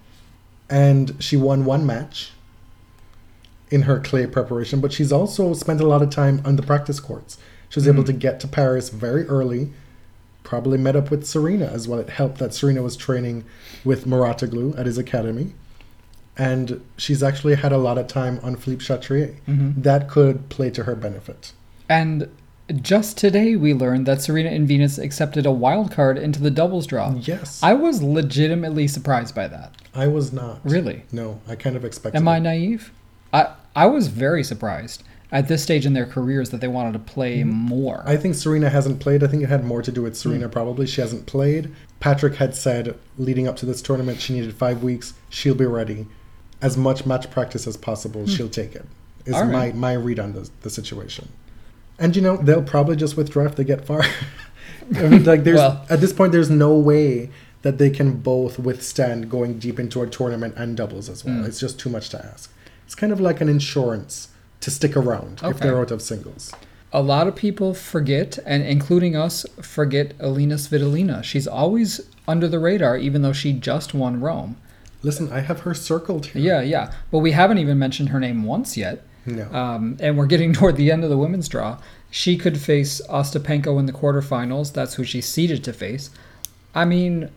[0.68, 2.33] And she won one match
[3.70, 7.00] in her clay preparation, but she's also spent a lot of time on the practice
[7.00, 7.38] courts.
[7.68, 8.07] She was able Mhm.
[8.07, 9.72] to get to Paris very early.
[10.50, 12.00] Probably met up with Serena as well.
[12.00, 13.44] It helped that Serena was training
[13.84, 15.52] with Mouratoglou at his academy.
[16.36, 19.36] And she's actually had a lot of time on Philippe Chatrier.
[19.46, 19.80] Mhm.
[19.80, 21.52] That could play to her benefit.
[21.88, 22.26] And
[22.82, 26.84] just today we learned that Serena and Venus accepted a wild card into the doubles
[26.84, 27.14] draw.
[27.20, 27.60] Yes.
[27.62, 29.76] I was legitimately surprised by that.
[29.94, 30.58] I was not.
[30.64, 31.04] Really?
[31.12, 32.18] No, I kind of expected.
[32.18, 32.90] Am I naive?
[33.32, 36.98] I I was very surprised at this stage in their careers that they wanted to
[36.98, 37.98] play more.
[37.98, 38.08] Mm-hmm.
[38.08, 39.22] I think Serena hasn't played.
[39.22, 40.52] I think it had more to do with Serena, Hmm.
[40.52, 40.86] probably.
[40.86, 41.72] She hasn't played.
[42.00, 45.14] Patrick had said leading up to this tournament she needed five weeks.
[45.28, 46.06] She'll be ready.
[46.62, 48.84] As much match practice as possible, she'll take it.
[49.24, 49.34] Is.
[49.34, 49.74] All my, right.
[49.74, 51.28] my read on the, the situation.
[51.98, 54.02] And you know, they'll probably just withdraw if they get far.
[54.96, 57.30] I mean, like there's Well- at this point there's no way
[57.62, 61.34] that they can both withstand going deep into a tournament and doubles as well.
[61.34, 61.46] Mm.
[61.46, 62.50] It's just too much to ask.
[62.86, 64.28] It's kind of like an insurance
[64.61, 66.53] to stick around if they're out of singles.
[66.92, 71.23] a lot of people forget, and including us, forget Alina Svitolina.
[71.23, 74.57] She's always under the radar, even though she just won Rome.
[75.03, 76.42] Listen, I have her circled here.
[76.42, 76.92] Yeah, yeah.
[77.11, 79.03] But we haven't even mentioned her name once yet.
[79.25, 79.51] No.
[79.53, 81.79] Um, and we're getting toward the end of the women's draw.
[82.11, 84.73] She could face Ostapenko in the quarterfinals.
[84.73, 86.11] That's who she's seeded to face.
[86.75, 87.31] I mean,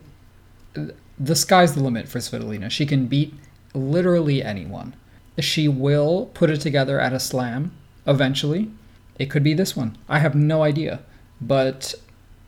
[1.19, 2.69] the sky's the limit for Svitolina.
[2.71, 3.33] She can beat
[3.73, 4.95] literally anyone.
[5.39, 7.71] She will put it together at a slam
[8.05, 8.69] eventually.
[9.17, 9.97] It could be this one.
[10.09, 11.01] I have no idea.
[11.39, 11.95] But,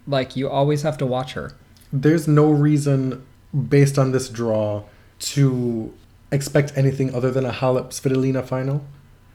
[0.08, 1.54] like, you always have to watch her.
[1.92, 3.26] There's no reason,
[3.70, 4.84] based on this draw,
[5.20, 5.94] to
[6.32, 8.84] expect anything other than a Halep Svitolina final.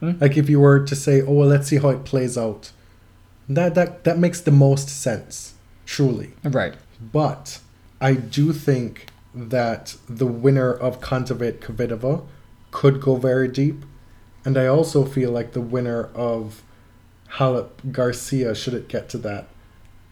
[0.01, 0.13] Hmm.
[0.21, 2.73] Like if you were to say, "Oh, well, let's see how it plays out,"
[3.49, 5.55] that that that makes the most sense,
[5.87, 6.33] truly.
[6.43, 6.75] Right.
[7.13, 7.61] But
[8.01, 12.23] I do think that the winner of Kontaveit Kvitova
[12.71, 13.85] could go very deep,
[14.45, 16.63] and I also feel like the winner of
[17.35, 19.49] Halep Garcia, should it get to that,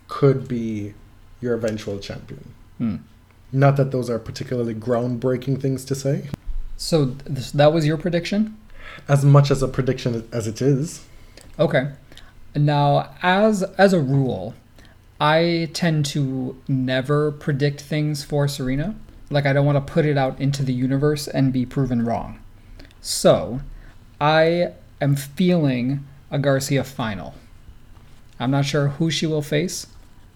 [0.09, 0.95] could be
[1.41, 2.55] your eventual champion.
[2.79, 2.97] Hmm.
[3.53, 6.25] Not that those are particularly groundbreaking things to say,
[6.77, 8.57] So, th- that was your prediction?
[9.07, 11.05] as much as a prediction as it is.
[11.59, 11.93] Okay.
[12.57, 14.55] Now, as as a rule,
[15.21, 18.97] I tend to never predict things for Serena.
[19.31, 22.41] Like I don't want to put it out into the universe and be proven wrong.
[23.19, 23.61] So,
[24.21, 27.33] I am feeling a Garcia final.
[28.39, 29.87] I'm not sure who she will face,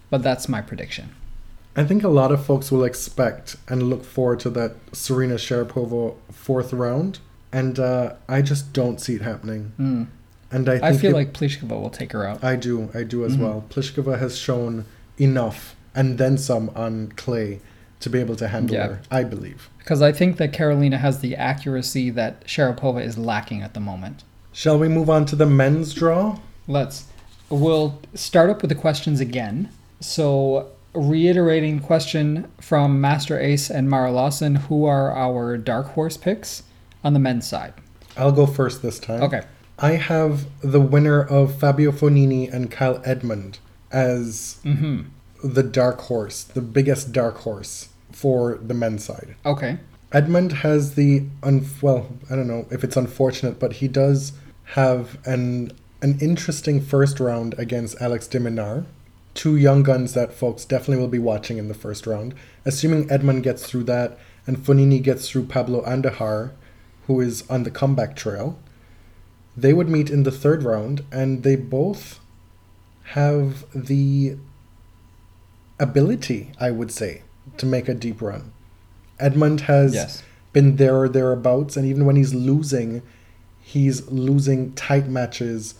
[0.08, 1.10] but that's my prediction.
[1.76, 6.14] I think a lot of folks will expect and look forward to that Serena Sharapova
[6.32, 7.18] fourth round,
[7.52, 9.72] and uh, I just don't see it happening.
[9.78, 10.06] Mm.
[10.50, 12.42] And I think I feel it- like Pliskova will take her out.
[12.42, 13.40] I do, I do as Mhm.
[13.40, 13.64] well.
[13.68, 14.86] Pliskova has shown
[15.20, 17.60] enough and then some on clay
[18.02, 18.86] to be able to handle Yeah.
[18.88, 19.00] her.
[19.10, 19.68] I believe.
[19.78, 24.22] Because I think that Carolina has the accuracy that Sharapova is lacking at the moment.
[24.52, 26.38] Shall we move on to the men's draw?
[26.68, 27.04] Let's.
[27.48, 29.68] We'll start up with the questions again.
[30.00, 36.62] So, reiterating question from Master Ace and Mara Lawson who are our dark horse picks
[37.02, 37.72] on the men's side?
[38.16, 39.22] I'll go first this time.
[39.22, 39.42] Okay.
[39.78, 43.58] I have the winner of Fabio Fognini and Kyle Edmund
[43.90, 45.02] as Mm-hmm.
[45.48, 49.34] the dark horse, the biggest dark horse for the men's side.
[49.44, 49.78] Okay.
[50.12, 54.32] Edmund has the un- well, I don't know if it's unfortunate, but he does
[54.64, 55.72] have an
[56.02, 58.84] an interesting first round against Alex de Minaur.
[59.34, 62.34] Two young guns that folks definitely will be watching in the first round.
[62.64, 66.50] Assuming Edmund gets through that and Fognini gets through Pablo Andujar,
[67.06, 68.58] who is on the comeback trail,
[69.56, 72.20] they would meet in the third round, and they both
[73.10, 74.36] have the
[75.78, 77.22] ability, I would say,
[77.58, 78.52] to make a deep run.
[79.18, 80.22] Edmund has Yes.
[80.52, 83.02] been there or thereabouts, and even when he's losing,
[83.60, 85.74] he's losing tight matches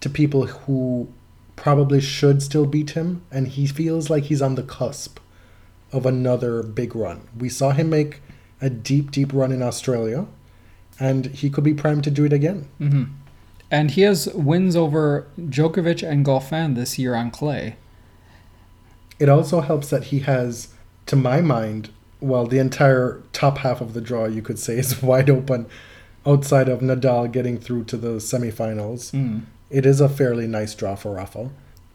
[0.00, 1.08] to people who
[1.56, 5.18] probably should still beat him, and he feels like he's on the cusp
[5.92, 7.20] of another big run.
[7.38, 8.22] We saw him make
[8.60, 10.26] a deep, deep run in Australia,
[10.98, 12.66] and he could be primed to do it again.
[12.80, 13.04] Mm-hmm.
[13.70, 17.76] And he has wins over Djokovic and Goffin this year on clay.
[19.18, 20.68] It also helps that he has,
[21.10, 25.02] to my mind, well, the entire top half of the draw, you could say, is
[25.02, 25.66] wide open
[26.24, 29.10] outside of Nadal getting through to the semifinals.
[29.10, 29.42] Mm.
[29.70, 31.50] It is a fairly nice draw for Rafa.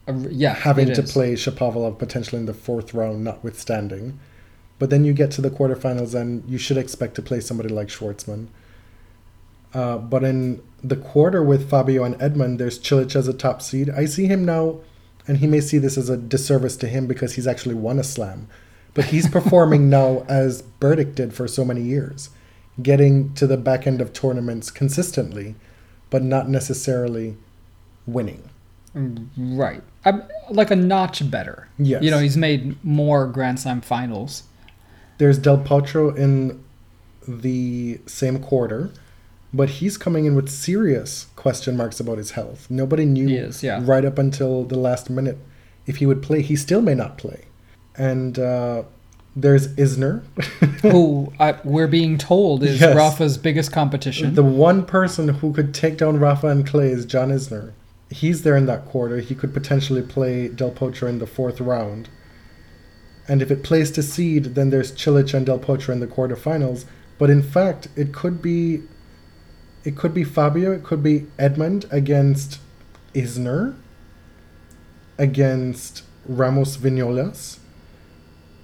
[0.06, 0.52] Uh, yeah.
[0.52, 1.12] Having to is.
[1.12, 4.20] play Shapovalov potentially in the fourth round, notwithstanding.
[4.78, 7.88] But then you get to the quarterfinals, and you should expect to play somebody like
[7.88, 8.48] Schwartzman.
[9.72, 13.88] Uh, but in the quarter with Fabio and Edmund, there's Cilic as a top seed.
[13.88, 14.80] I see him now,
[15.26, 18.04] and he may see this as a disservice to him because he's actually won a
[18.04, 18.48] slam.
[18.96, 22.30] But he's performing now as Berdych did for so many years,
[22.82, 25.54] getting to the back end of tournaments consistently,
[26.10, 27.36] but not necessarily
[28.06, 28.48] winning.
[28.96, 29.82] Mm, Right.
[30.04, 31.68] I'm, like a notch better.
[31.78, 32.02] Yes.
[32.02, 34.44] You know, he's made more Grand Slam finals.
[35.18, 36.62] There's Del Potro in
[37.28, 38.90] the same quarter,
[39.52, 42.66] but he's coming in with serious question marks about his health.
[42.70, 43.80] Nobody knew is, yeah.
[43.82, 45.38] right up until the last minute
[45.86, 46.42] if he would play.
[46.42, 47.44] He still may not play.
[47.98, 48.82] And uh,
[49.34, 50.22] there's Isner,
[50.82, 52.94] who I, we're being told is Yes.
[52.96, 54.34] Rafa's biggest competition.
[54.34, 57.72] the one person who could take down Rafa and Clay is John Isner.
[58.10, 59.18] He's there in that quarter.
[59.18, 62.08] He could potentially play Del Potro in the fourth round.
[63.28, 66.84] And if it plays to seed, then there's Cilic and Del Potro in the quarterfinals.
[67.18, 68.82] But in fact, it could be
[69.84, 72.60] it could be Fabio, it could be Edmund against
[73.14, 73.74] Isner,
[75.18, 77.58] against Ramos Vinolas,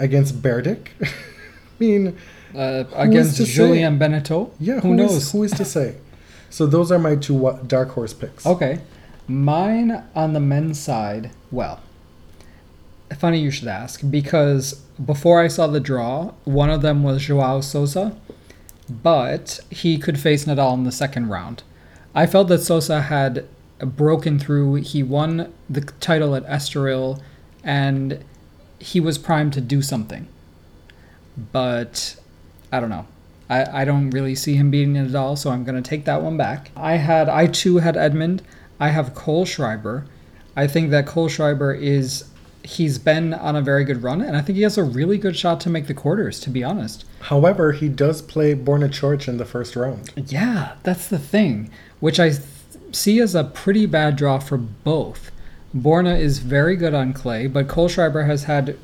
[0.02, 0.88] against Berdych.
[1.02, 1.08] I
[1.78, 2.16] mean,
[2.54, 3.52] uh, against to say?
[3.52, 4.50] Julien Benneteau.
[4.58, 5.32] yeah, who, who is- knows?
[5.32, 5.96] who is to say?
[6.50, 8.44] So those are my two dark horse picks.
[8.44, 8.80] Okay.
[9.26, 11.80] Mine on the men's side, well,
[13.18, 17.60] funny you should ask, because before I saw the draw, one of them was Joao
[17.60, 18.14] Sousa,
[18.90, 21.62] but he could face Nadal in the second round.
[22.14, 23.46] I felt that Sousa had
[23.78, 24.74] broken through.
[24.76, 27.20] He won the title at Estoril,
[27.64, 28.22] and
[28.82, 30.26] he was primed to do something.
[31.52, 32.16] But
[32.70, 33.06] I don't know.
[33.48, 36.04] I, I don't really see him beating it at all, so I'm going to take
[36.04, 36.70] that one back.
[36.76, 38.42] I had I too had Edmund.
[38.80, 40.04] I have Kohlschreiber.
[40.56, 42.24] I think that Kohlschreiber is
[42.64, 45.36] he's been on a very good run, and I think he has a really good
[45.36, 46.38] shot to make the quarters.
[46.40, 50.12] To be honest, However, he does play Borna Coric in the first round.
[50.28, 52.40] yeah, that's the thing, which I th-
[52.92, 55.30] see as a pretty bad draw for both.
[55.74, 58.76] Borna is very good on clay, but Kohlschreiber has had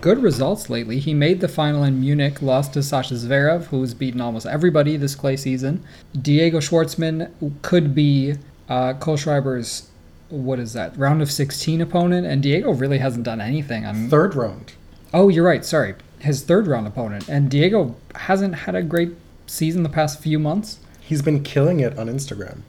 [0.00, 0.98] good results lately.
[0.98, 5.14] He made the final in Munich, lost to Sasha Zverev, who's beaten almost everybody this
[5.14, 5.84] clay season.
[6.20, 7.30] Diego Schwartzman
[7.62, 8.34] could be
[8.68, 9.90] uh, Kohlschreiber's
[10.30, 14.08] what is that round of 16 opponent, and Diego really hasn't done anything on.
[14.08, 14.72] Third round.
[15.12, 15.64] Oh, you're right.
[15.64, 19.12] Sorry, his third round opponent, and Diego hasn't had a great
[19.46, 20.78] season the past few months.
[21.00, 22.60] He's been killing it on Instagram.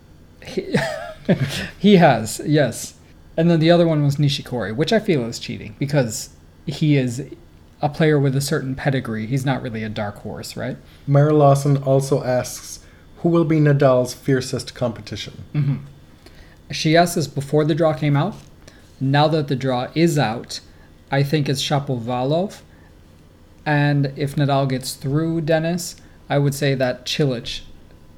[0.45, 0.75] He,
[1.79, 2.94] he has, yes.
[3.37, 6.29] And then the other one was Nishikori, which I feel is cheating because
[6.65, 7.25] he is
[7.81, 9.25] a player with a certain pedigree.
[9.25, 10.77] He's not really a dark horse, right?
[11.05, 12.79] Mara Lawson also asks,
[13.17, 15.43] who will be Nadal's fiercest competition?
[15.53, 15.75] Mm-hmm.
[16.71, 18.35] she asked this before the draw came out.
[18.99, 20.61] Now that the draw is out,
[21.11, 22.61] I think it's Shapovalov.
[23.65, 25.95] And if Nadal gets through Denis,
[26.29, 27.61] I would say that Cilic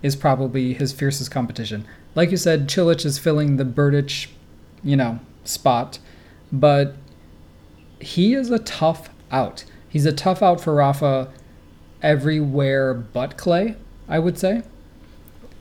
[0.03, 1.85] is probably his fiercest competition.
[2.15, 4.27] Like you said, Cilic is filling the Berdych,
[4.87, 5.99] you know, spot,
[6.51, 6.95] but
[7.99, 9.65] he is a tough out.
[9.89, 11.29] He's a tough out for Rafa
[12.01, 13.75] everywhere but clay,
[14.07, 14.63] I would say.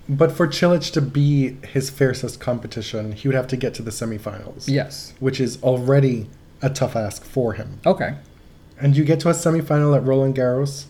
[0.09, 3.91] But for Cilic to be his fiercest competition, he would have to get to the
[3.91, 5.13] semifinals, Yes.
[5.19, 6.29] which is already
[6.63, 7.81] a tough ask for him.
[7.85, 8.15] Okay.
[8.79, 10.85] And you get to a semifinal at Roland Garros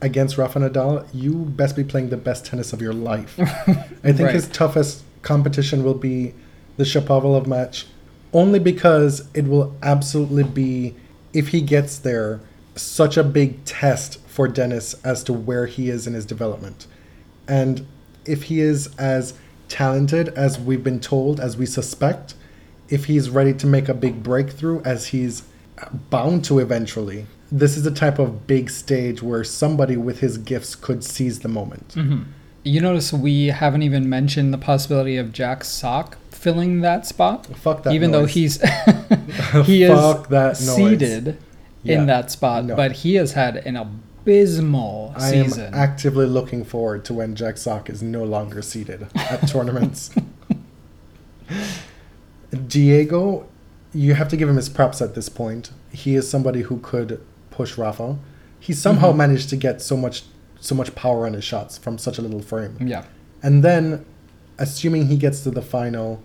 [0.00, 3.38] against Rafa Nadal, you best be playing the best tennis of your life.
[3.40, 3.42] I
[4.12, 4.34] think Right.
[4.34, 6.32] his toughest competition will be
[6.76, 7.86] the Shapovalov match,
[8.32, 10.94] only because it will absolutely be,
[11.32, 12.40] if he gets there,
[12.74, 16.86] such a big test for Denis as to where he is in his development.
[17.46, 17.86] And
[18.24, 19.34] if he is as
[19.68, 22.34] talented as we've been told, as we suspect,
[22.88, 25.42] if he's ready to make a big breakthrough, as he's
[26.10, 30.74] bound to eventually, this is the type of big stage where somebody with his gifts
[30.74, 31.88] could seize the moment.
[31.88, 32.22] Mm-hmm.
[32.64, 37.84] You notice we haven't even mentioned the possibility of Jack Sock filling that spot, Fuck
[37.84, 38.60] that even though he's
[39.64, 40.74] he is Fuck that noise.
[40.76, 41.38] seeded
[41.84, 42.00] Yeah.
[42.00, 42.74] in that spot, No.
[42.76, 45.72] but he has had an abysmal I am season.
[45.74, 50.10] actively looking forward to when Jack Sock is no longer seeded at tournaments.
[52.66, 53.46] Diego,
[53.94, 55.70] you have to give him his props at this point.
[55.92, 57.20] He is somebody who could
[57.50, 58.18] push Rafa.
[58.60, 59.18] He somehow Mm-hmm.
[59.18, 60.24] managed to get so much
[60.60, 62.76] so much power on his shots from such a little frame.
[62.80, 63.02] yeah,
[63.42, 64.04] And then,
[64.58, 66.22] assuming he gets to the final,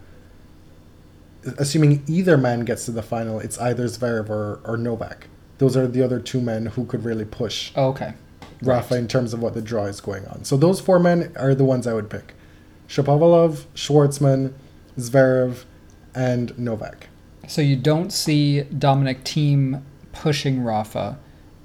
[1.58, 5.28] assuming either man gets to the final, it's either Zverev or, or Novak.
[5.58, 8.14] Those are the other two men who could really push oh, okay.
[8.62, 10.44] Rafa in terms of what the draw is going on.
[10.44, 12.34] So those four men are the ones I would pick:
[12.88, 14.54] Shapovalov, Schwartzman,
[14.98, 15.64] Zverev,
[16.14, 17.08] and Novak.
[17.48, 19.82] So you don't see Dominic Thiem
[20.12, 21.18] pushing Rafa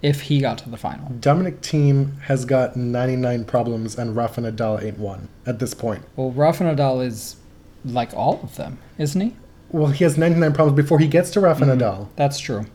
[0.03, 1.09] if he got to the final.
[1.21, 6.05] Dominic Thiem has got 99 problems, and Rafa Nadal ain't one at this point.
[6.17, 7.37] Well, Rafa Nadal is
[7.85, 9.37] like all of them, isn't he?
[9.73, 11.81] Well, he has 99 problems before he gets to Rafa mm-hmm.
[11.81, 12.09] Nadal.
[12.15, 12.67] That's true.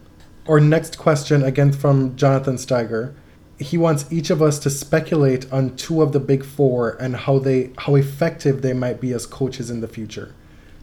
[0.47, 3.13] Our next question, again from Jonathan Steiger.
[3.59, 7.39] He wants each of us to speculate on two of the big four and how
[7.39, 10.33] they how effective they might be as coaches in the future.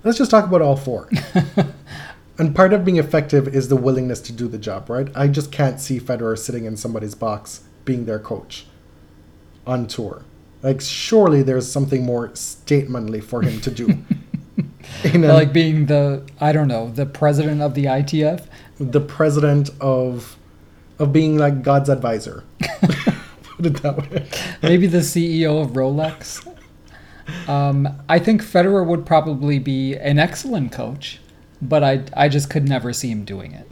[0.03, 1.09] Let's just talk about all four.
[2.39, 5.09] and part of being effective is the willingness to do the job, right?
[5.15, 8.67] I just can't see Federer sitting in somebody's box being their coach
[9.67, 10.25] on tour.
[10.63, 14.05] Like surely there's something more statemently for him to do.
[15.05, 18.47] In a- like being the I don't know the president of the ITF.
[18.79, 20.37] the president of
[20.99, 22.45] of being like God's advisor.
[23.57, 24.27] Put it that way.
[24.63, 26.45] maybe the CEO of Rolex.
[27.49, 31.21] Um, I think Federer would probably be an excellent coach,
[31.63, 33.69] but I I just could never see him doing it.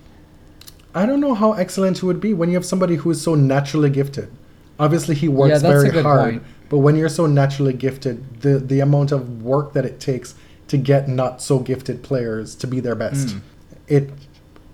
[0.94, 3.34] I don't know how excellent he would be when you have somebody who is so
[3.34, 4.30] naturally gifted.
[4.78, 6.42] Obviously, he Yeah, works a very hard, point.
[6.68, 10.34] but when you're so naturally gifted, the the amount of work that it takes
[10.72, 13.40] to get not so gifted players to be their best, Mm.
[13.88, 14.10] it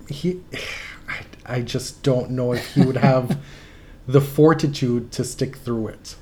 [0.09, 0.41] he,
[1.09, 3.37] I, I just don't know if he would have
[4.07, 6.15] the fortitude to stick through it.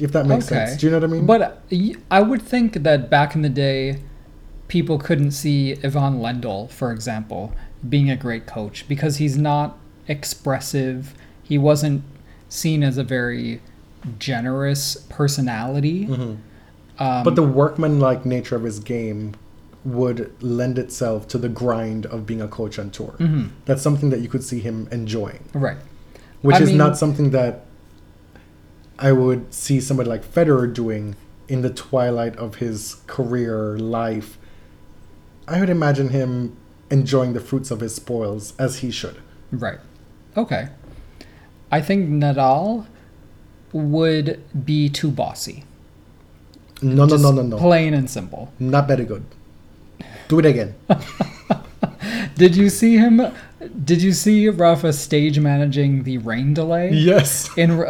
[0.00, 0.66] If that makes Okay.
[0.66, 1.26] sense, do you know what I mean?
[1.26, 1.62] But
[2.10, 4.00] I would think that back in the day,
[4.66, 7.52] people couldn't see Ivan Lendl, for example,
[7.88, 9.78] being a great coach because he's not
[10.08, 11.14] expressive.
[11.44, 12.02] He wasn't
[12.48, 13.60] seen as a very
[14.18, 16.06] generous personality.
[16.08, 16.38] Mhm.
[17.00, 19.32] Um, But the workman-like nature of his game
[19.84, 23.14] would lend itself to the grind of being a coach on tour.
[23.18, 23.48] Mhm.
[23.64, 25.78] That's something that you could see him enjoying, right.
[26.42, 27.64] which I is mean- not something that
[28.98, 31.16] I would see somebody like Federer doing
[31.48, 34.36] in the twilight of his career life.
[35.48, 36.52] I would imagine him
[36.90, 39.16] enjoying the fruits of his spoils as he should.
[39.50, 39.78] Right.
[40.36, 40.68] Okay.
[41.72, 42.84] I think Nadal
[43.72, 45.64] would be too bossy.
[46.82, 47.56] No, no, no, no, no.
[47.58, 48.52] Plain and simple.
[48.58, 49.24] Not very good.
[50.28, 50.74] Do it again.
[52.36, 53.20] Did you see him?
[53.84, 56.90] Did you see Rafa stage managing the rain delay?
[56.92, 57.50] yes.
[57.56, 57.72] In,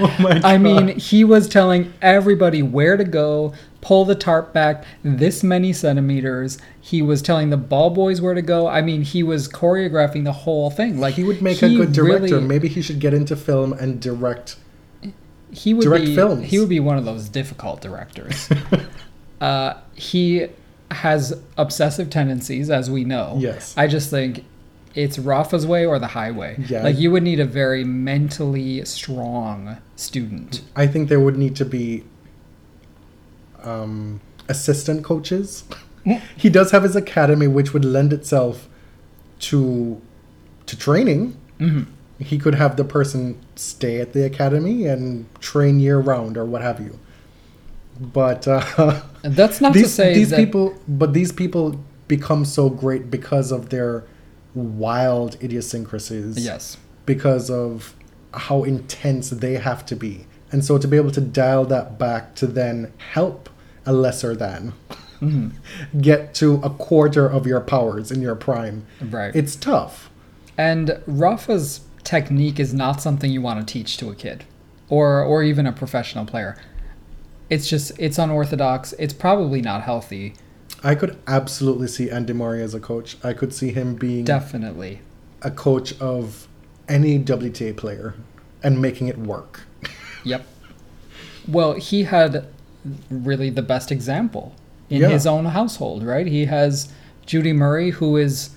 [0.00, 0.44] Oh my god.
[0.44, 5.72] I mean, he was telling everybody where to go, pull the tarp back this many
[5.72, 6.58] centimeters.
[6.80, 8.68] He was telling the ball boys where to go.
[8.68, 11.00] I mean, he was choreographing the whole thing.
[11.00, 12.36] Like he would make a good director.
[12.36, 14.56] really- Maybe he should get into film and direct
[15.52, 16.44] he would direct be films.
[16.48, 18.48] he would be one of those difficult directors.
[19.40, 20.46] uh, he
[20.90, 23.36] has obsessive tendencies, as we know.
[23.38, 23.74] Yes.
[23.76, 24.44] I just think
[24.94, 26.56] it's Rafa's way or the highway.
[26.68, 26.82] Yeah.
[26.82, 30.62] Like you would need a very mentally strong student.
[30.74, 32.04] I think there would need to be
[33.62, 35.64] um, assistant coaches
[36.36, 38.68] he does have his academy, which would lend itself
[39.40, 40.00] to
[40.66, 41.36] to training.
[42.18, 46.62] He could have the person stay at the academy and train year round or what
[46.62, 46.98] have you.
[48.00, 52.70] But uh, that's not to these say these that people, but these people become so
[52.70, 54.04] great because of their
[54.54, 56.76] wild idiosyncrasies yes.
[57.06, 57.94] because of
[58.34, 60.26] how intense they have to be.
[60.50, 63.50] And so to be able to dial that back to then help
[63.84, 64.72] a lesser than
[66.00, 69.34] get to a quarter of your powers in your prime, Right.
[69.36, 70.10] it's tough.
[70.56, 74.44] And Rafa's technique is not something you want to teach to a kid
[74.88, 76.56] or or even a professional player.
[77.50, 78.92] It's just it's unorthodox.
[78.98, 80.34] It's probably not healthy.
[80.84, 83.16] I could absolutely see Andy Murray as a coach.
[83.24, 85.00] I could see him being Definitely.
[85.42, 86.46] a coach of
[86.88, 88.14] any WTA player
[88.62, 89.62] and making it work.
[90.24, 90.44] Yep.
[91.46, 92.46] Well, he had
[93.08, 94.54] really the best example
[94.90, 95.08] in Yeah.
[95.08, 96.26] his own household, right?
[96.26, 96.92] He has
[97.24, 98.50] Judy Murray, who is,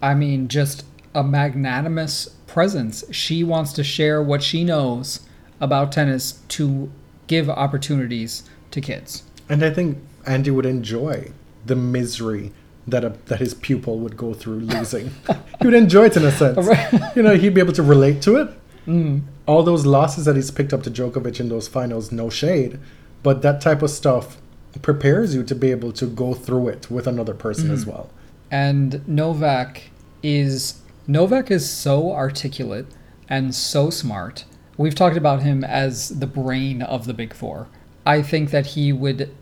[0.00, 0.84] I mean, just
[1.14, 3.04] a magnanimous presence.
[3.10, 5.20] She wants to share what she knows
[5.60, 6.90] about tennis to
[7.26, 9.24] give opportunities to kids.
[9.48, 11.32] And I think Andy would enjoy
[11.66, 12.52] the misery
[12.86, 15.10] that a, that his pupil would go through losing.
[15.60, 16.68] he would enjoy it in a sense.
[17.16, 18.50] you know, he'd be able to relate to it.
[18.86, 19.22] Mm.
[19.46, 22.78] All those losses that he's picked up to Djokovic in those finals, no shade,
[23.22, 24.38] but that type of stuff
[24.82, 28.10] prepares you to be able to go through it with another person as well.
[28.50, 29.90] And Novak
[30.22, 30.80] is
[31.10, 32.86] Novak is so articulate
[33.28, 34.44] and so smart.
[34.76, 37.66] We've talked about him as the brain of the Big 4.
[38.06, 39.34] I think that he would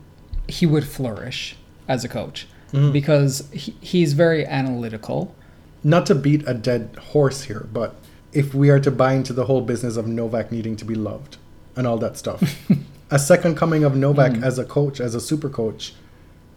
[0.47, 1.57] he would flourish
[1.87, 2.91] as a coach mm.
[2.91, 5.35] because he, he's very analytical.
[5.83, 7.93] Not to beat a dead horse here, but
[8.33, 11.37] if we are to buy into the whole business of Novak needing to be loved
[11.75, 12.67] and all that stuff,
[13.11, 14.43] a second coming of Novak mm.
[14.43, 15.93] as a coach, as a super coach,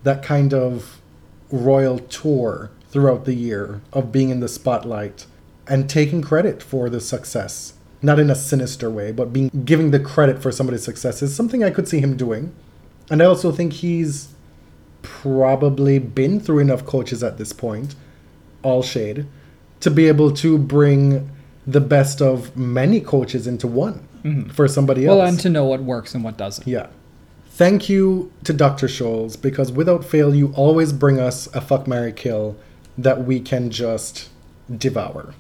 [0.04, 1.02] that kind of
[1.50, 5.26] royal tour throughout the year of being in the spotlight
[5.66, 7.72] and taking credit for the success,
[8.02, 11.64] not in a sinister way, but being giving the credit for somebody's success is something
[11.64, 12.54] I could see him doing.
[13.10, 14.28] And I also think he's
[15.00, 17.94] probably been through enough coaches at this point,
[18.62, 19.26] all shade,
[19.80, 21.30] to be able to bring
[21.66, 24.50] the best of many coaches into one mm-hmm.
[24.50, 25.16] for somebody else.
[25.16, 26.66] Well, and to know what works and what doesn't.
[26.66, 26.88] Yeah.
[27.46, 28.86] Thank you to Dr.
[28.86, 32.56] Scholes because without fail, you always bring us a fuck, Mary kill
[32.96, 34.28] that we can just
[34.74, 35.34] devour.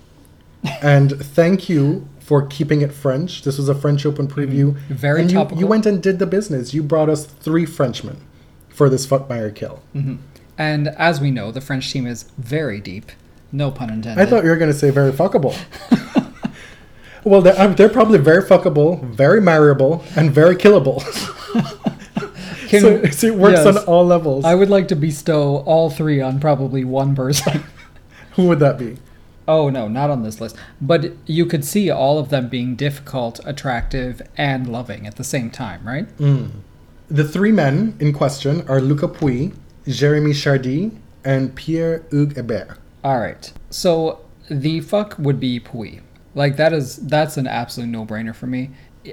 [0.82, 3.42] and thank you for keeping it French.
[3.42, 4.76] This was a French Open preview.
[4.88, 5.58] Very and you, topical.
[5.58, 6.72] you went and did the business.
[6.72, 8.20] You brought us three Frenchmen
[8.68, 9.82] for this fuck, Mary kill.
[10.56, 13.10] And as we know, the French team is very deep.
[13.50, 14.22] No pun intended.
[14.22, 15.56] I thought you were going to say very fuckable.
[17.24, 21.02] well, they're, um, they're probably very fuckable, very marryable, and very killable.
[22.72, 24.44] Can- so, so it works on all levels.
[24.46, 27.64] I would like to bestow all three on probably one person.
[28.36, 28.96] Who would that be?
[29.46, 30.56] Oh no, not on this list.
[30.80, 35.50] But you could see all of them being difficult, attractive, and loving at the same
[35.50, 36.08] time, right?
[36.16, 36.50] Mm.
[37.08, 39.52] The three men in question are Luca Pouille,
[39.86, 42.78] Jeremy Chardy, and Pierre Hugues Herbert.
[43.04, 43.52] All right.
[43.68, 46.00] So the fuck would be Pouille.
[46.34, 48.70] Like that is that's an absolute no-brainer for me.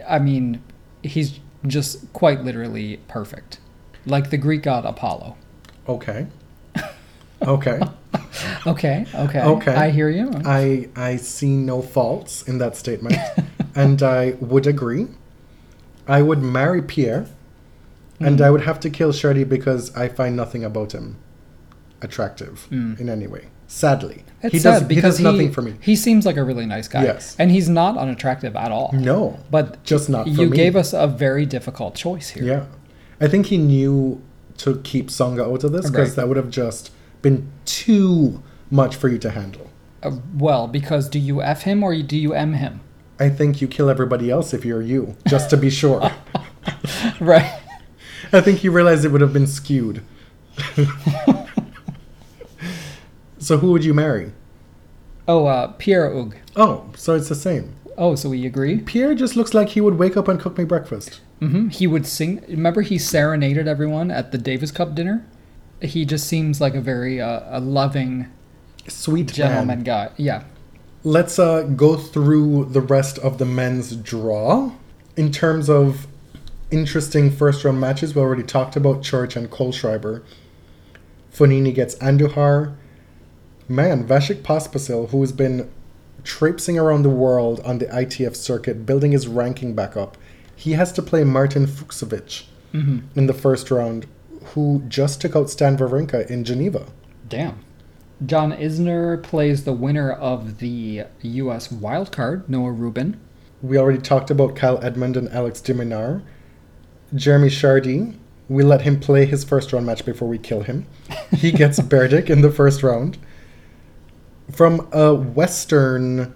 [0.07, 0.63] I mean,
[1.03, 3.59] he's just quite literally perfect.
[4.05, 5.35] Like the Greek god Apollo.
[5.87, 6.27] Okay.
[7.41, 7.79] Okay.
[8.67, 9.41] Okay, okay.
[9.41, 9.73] Okay.
[9.73, 10.29] I hear you.
[10.43, 13.15] I I see no faults in that statement,
[13.75, 15.07] and I would agree.
[16.05, 17.27] I would marry Pierre,
[18.19, 18.43] and hmm.
[18.43, 21.15] I would have to kill Chardy because I find nothing about him
[22.01, 23.47] attractive in any way.
[23.67, 25.75] Sadly, It's he does because he does nothing for me.
[25.79, 27.03] He seems like a really nice guy.
[27.03, 27.35] Yes.
[27.37, 28.91] And he's not unattractive at all.
[28.93, 30.57] No, But just not for you me.
[30.57, 32.43] gave us a very difficult choice here.
[32.43, 32.65] Yeah,
[33.21, 34.21] I think he knew
[34.57, 36.15] to keep Tsonga out of this because Right.
[36.15, 36.91] that would have just
[37.21, 38.41] been too
[38.71, 39.69] much for you to handle.
[40.01, 42.79] Uh, well, because do you F him or do you M him?
[43.19, 46.09] I think you kill everybody else if you're you, just to be sure.
[47.19, 47.59] right.
[48.33, 50.01] I think you realized it would have been skewed.
[53.39, 54.31] so who would you marry?
[55.27, 56.37] Oh, uh, Pierre Hugues.
[56.55, 57.75] Oh, so it's the same.
[57.97, 58.79] Oh, so we agree?
[58.79, 61.21] Pierre just looks like he would wake up and cook me breakfast.
[61.41, 61.69] Mm-hmm.
[61.69, 62.43] He would sing.
[62.47, 65.25] Remember, he serenaded everyone at the Davis Cup dinner.
[65.81, 68.27] He just seems like a very uh, a loving
[68.87, 69.83] Sweet gentleman man.
[69.83, 70.09] guy.
[70.17, 70.43] Yeah.
[71.03, 74.71] Let's uh, go through the rest of the men's draw.
[75.15, 76.07] In terms of
[76.71, 80.23] interesting first round matches, we already talked about Coric and Kohlschreiber.
[81.33, 82.75] Fognini gets Andujar.
[83.69, 85.69] Man, Vasek Pospisil, who's been
[86.23, 90.17] traipsing around the world on the ITF circuit, building his ranking back up,
[90.55, 92.99] he has to play Marton Fucsovics mm-hmm.
[93.17, 94.07] in the first round,
[94.53, 96.87] who just took out Stan Wawrinka in Geneva.
[97.27, 97.59] Damn.
[98.25, 101.67] John Isner plays the winner of the U.S.
[101.69, 103.19] wildcard, Noah Rubin.
[103.61, 106.23] We already talked about Kyle Edmund and Alex de Minaur.
[107.13, 108.17] Jeremy Chardy,
[108.49, 110.87] we let him play his first round match before we kill him.
[111.37, 113.17] He gets Berdych in the first round.
[114.59, 116.35] From a Western,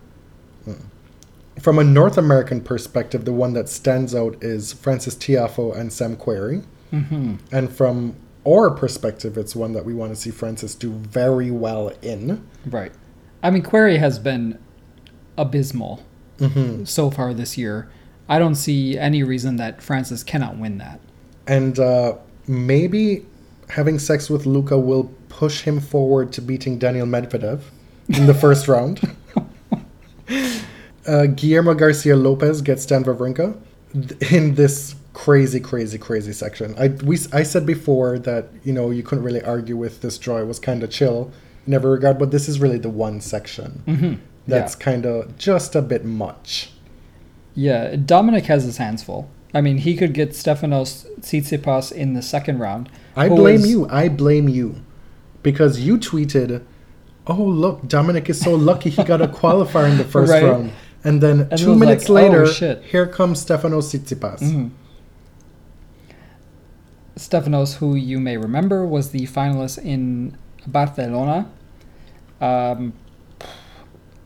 [1.60, 6.16] from a North American perspective, the one that stands out is Frances Tiafoe and Sam
[6.16, 6.64] Querrey.
[6.94, 7.36] Mm-hmm.
[7.52, 8.16] And from
[8.48, 12.48] our perspective, it's one that we want to see Frances do very well in.
[12.66, 12.94] Right.
[13.44, 14.58] I mean, Querrey has been
[15.38, 16.02] abysmal
[16.40, 17.92] hmm so far this year.
[18.30, 21.02] I don't see any reason that Frances cannot win that.
[21.46, 23.26] And uh, maybe
[23.68, 27.64] having sex with Luca will push him forward to beating Daniel Medvedev
[28.10, 29.00] in the first round.
[31.06, 33.58] Uh, Guillermo Garcia Lopez gets Dan Wawrinka
[34.32, 36.74] in this crazy, crazy, crazy section.
[36.78, 40.38] I we I said before that you know you couldn't really argue with this draw.
[40.38, 41.30] It was kind of chill
[41.68, 44.14] in every regard, but this is really the one section Mm-hmm.
[44.48, 46.72] that's kind of just a bit much.
[47.54, 49.30] Yeah, Dominic has his hands full.
[49.54, 52.90] I mean, he could get Stefanos Tsitsipas in the second round.
[53.18, 53.88] I blame is- you.
[53.90, 54.78] I blame you.
[55.44, 56.64] Because you tweeted,
[57.28, 60.44] oh, look, Dominic is so lucky he got a qualifier in the first Right.
[60.44, 60.72] round.
[61.06, 62.84] And then it two minutes like, oh, later, shit.
[62.84, 64.40] here comes Stefano Tsitsipas.
[64.42, 64.70] Mhm.
[67.18, 71.48] Stefanos, who you may remember, was the finalist in Barcelona.
[72.42, 72.94] Um,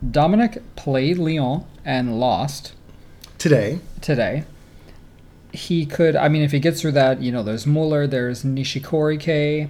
[0.09, 2.73] Dominic played Lyon and lost
[3.37, 4.43] Today, today.
[5.51, 9.19] He could, I mean, if he gets through that, you know, there's Muller, there's Nishikori
[9.19, 9.69] K.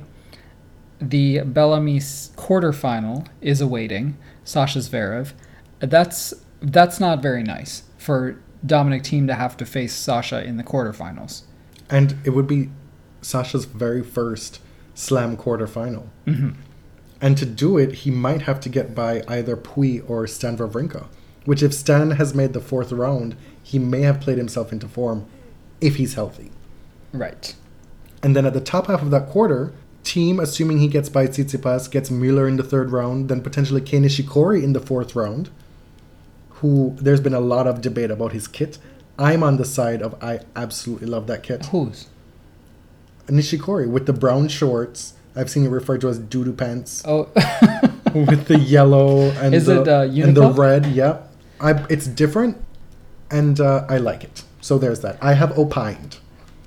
[0.99, 5.33] The Bellamy quarterfinal is awaiting Sasha Zverev.
[5.79, 10.63] That's that's not very nice for Dominic Thiem to have to face Sasha in the
[10.63, 11.43] quarterfinals.
[11.89, 12.69] and it would be
[13.21, 14.59] Sasha's very first
[14.93, 16.07] slam quarterfinal.
[16.25, 16.55] Mhm.
[17.21, 21.05] And to do it, he might have to get by either Pouille or Stan Wawrinka.
[21.45, 25.25] Which, if Stan has made the fourth round, he may have played himself into form
[25.79, 26.51] if he's healthy.
[27.13, 27.55] Right.
[28.21, 29.71] And then at the top half of that quarter,
[30.07, 33.99] Thiem, assuming he gets by Tsitsipas, gets Mueller in the third round, then potentially Kei
[33.99, 35.49] Nishikori in the fourth round,
[36.61, 38.77] who there's been a lot of debate about his kit.
[39.19, 41.65] I'm on the side of I absolutely love that kit.
[41.67, 42.07] Who's?
[43.27, 45.13] Nishikori with the brown shorts.
[45.35, 47.29] I've seen it referred to as doo-doo pants Oh,
[48.15, 50.85] with the yellow and Is the, it, uh, and the red.
[50.87, 52.57] Yep, I, it's different,
[53.29, 54.43] and uh, I like it.
[54.61, 55.17] So there's that.
[55.21, 56.17] I have opined.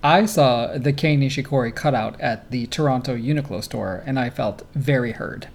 [0.03, 5.13] I saw the Kei Nishikori cutout at the Toronto Uniqlo store, and I felt very
[5.13, 5.49] heard.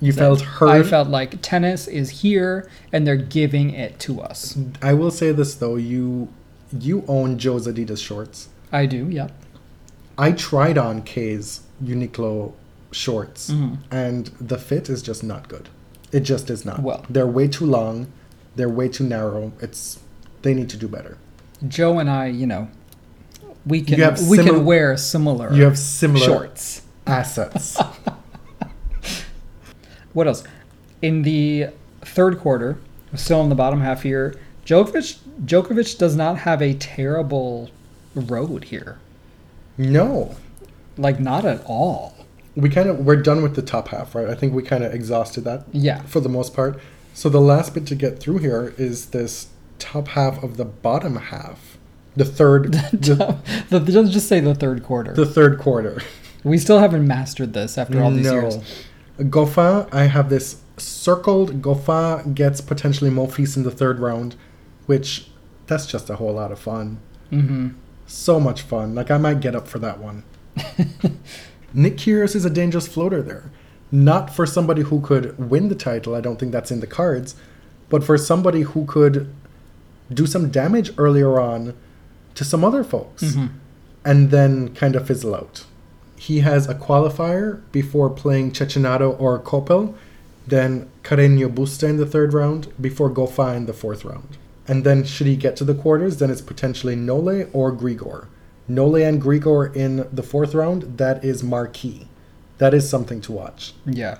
[0.00, 0.68] You felt heard.
[0.70, 4.56] I felt like tennis is here, and they're giving it to us.
[4.80, 6.28] I will say this though, you
[6.78, 8.48] you own Joe's Adidas shorts.
[8.72, 9.08] I do.
[9.08, 9.32] Yep.
[10.16, 12.52] I tried on Kei's Uniqlo
[12.92, 13.78] shorts, Mhm.
[13.90, 15.68] and the fit is just not good.
[16.12, 16.82] It just is not.
[16.82, 17.04] Well.
[17.10, 18.06] they're way too long.
[18.56, 19.52] They're way too narrow.
[19.60, 19.98] It's
[20.42, 21.18] they need to do better.
[21.66, 22.68] Joe and I, you know,
[23.66, 26.82] we can we can wear similar You have similar shorts.
[27.06, 27.76] assets.
[30.12, 30.42] What else?
[31.02, 31.68] In the
[32.00, 32.78] third quarter,
[33.14, 34.34] still in the bottom half here,
[34.64, 37.70] Djokovic Djokovic does not have a terrible
[38.14, 38.98] road here.
[39.76, 40.34] no,
[40.96, 42.14] Like not at all.
[42.56, 44.28] we kind of we're done with the top half, right?
[44.28, 46.02] I think we kind of exhausted that Yeah.
[46.02, 46.80] for the most part.
[47.14, 49.48] So the last bit to get through here is this
[49.78, 51.77] top half of the bottom half,
[52.18, 53.40] the third, the,
[53.70, 55.12] the, just say the third quarter.
[55.14, 56.02] the third quarter.
[56.44, 58.58] we still haven't mastered this after all these years.
[59.18, 61.62] Goffin, I have this circled.
[61.62, 64.34] Goffin gets potentially Monfils in the third round,
[64.86, 65.30] which
[65.66, 66.98] that's just a whole lot of fun.
[67.30, 67.68] hmm
[68.06, 68.94] So much fun.
[68.94, 70.24] Like I might get up for that one.
[71.74, 73.50] Nick Kyrgios is a dangerous floater there.
[73.92, 76.14] Not for somebody who could win the title.
[76.14, 77.36] I don't think that's in the cards,
[77.88, 79.32] but for somebody who could
[80.12, 81.74] do some damage earlier on
[82.38, 83.48] to some other folks Mhm.
[84.04, 85.64] and then kind of fizzle out.
[86.16, 89.94] He has a qualifier before playing Cecchinato or Copil,
[90.46, 94.36] then Carreño Busta in the third round, before Goffin in the fourth round.
[94.68, 98.26] And then should he get to the quarters, then it's potentially Nole or Grigor.
[98.68, 102.06] Nole and Grigor in the fourth round, that is marquee.
[102.58, 103.74] That is something to watch.
[103.86, 104.18] Yeah.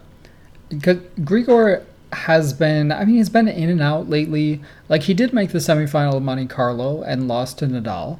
[0.69, 1.83] Because Grigor
[2.13, 4.61] has been, I mean, he's been in and out lately.
[4.89, 8.19] Like, he did make the semifinal of Monte Carlo and lost to Nadal,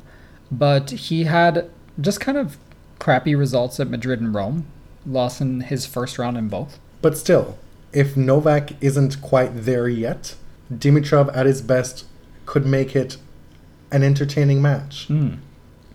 [0.51, 1.71] but he had
[2.01, 2.59] just kind of
[2.99, 4.67] crappy results at Madrid and Rome.
[5.07, 6.79] Lost in his first round in both.
[7.01, 7.57] But still,
[7.93, 10.35] if Novak isn't quite there yet,
[10.73, 12.05] Dimitrov at his best
[12.45, 13.17] could make it
[13.91, 15.09] an entertaining match.
[15.09, 15.39] Mm.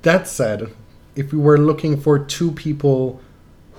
[0.01, 0.73] That said,
[1.15, 3.21] if we were looking for two people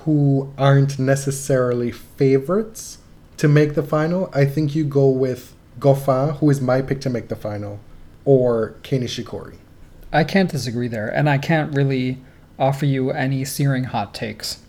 [0.05, 2.99] who aren't necessarily favorites
[3.37, 7.11] to make the final, I think you go with Goffin, who is my pick to
[7.11, 7.80] make the final,
[8.24, 9.57] or Kei Nishikori.
[10.12, 12.18] I can't disagree there, and I can't really
[12.59, 14.62] offer you any searing hot takes.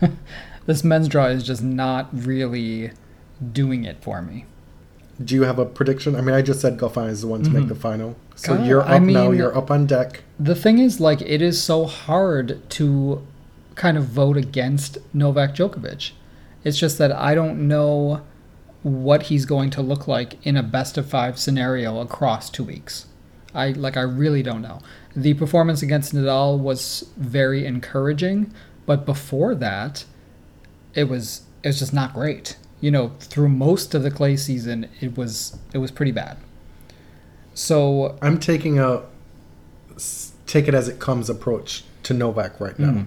[0.66, 2.90] this men's draw is just not really
[3.52, 4.46] doing it for me.
[5.22, 6.16] Do you have a prediction?
[6.16, 7.68] I mean, I just said Goffin is the one to make mm-hmm.
[7.68, 8.16] the final.
[8.34, 10.22] So God, you're up I now, you're up on deck.
[10.40, 13.24] The thing is, like, it is so hard to
[13.74, 16.12] kind of vote against Novak Djokovic.
[16.64, 18.22] It's just that I don't know
[18.82, 23.06] what he's going to look like in a best of five scenario across two weeks.
[23.54, 24.80] I like, I really don't know.
[25.14, 28.52] The performance against Nadal was very encouraging,
[28.86, 30.04] but before that,
[30.94, 32.56] it was it was just not great.
[32.80, 36.38] You know, through most of the clay season, it was it was pretty bad.
[37.54, 39.02] So I'm taking a
[40.46, 42.90] take it as it comes approach to Novak right now.
[42.92, 43.06] Mhm.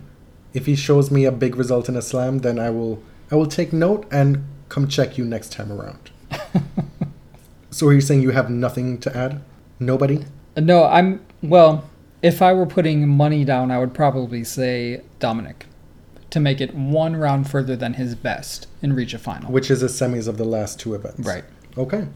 [0.54, 3.02] If he shows me a big result in a slam, then I will
[3.32, 6.12] I will take note and come check you next time around.
[7.72, 9.42] so are you saying you have nothing to add?
[9.80, 10.26] Nobody?
[10.56, 11.90] Uh, no, I'm well.
[12.22, 15.68] If I were putting money down, I would probably say Dominic
[16.32, 19.52] to make it one round further than his best and reach a final.
[19.52, 21.20] Which is the semis of the last two events.
[21.20, 21.46] Right.
[21.78, 22.08] Okay.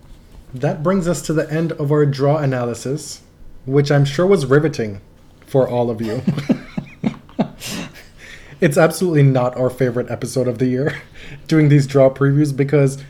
[0.54, 3.22] That brings us to the end of our draw analysis,
[3.66, 5.02] which I'm sure was riveting
[5.46, 6.22] for all of you.
[8.62, 11.02] it's absolutely not our favorite episode of the year,
[11.48, 13.04] doing these draw previews, because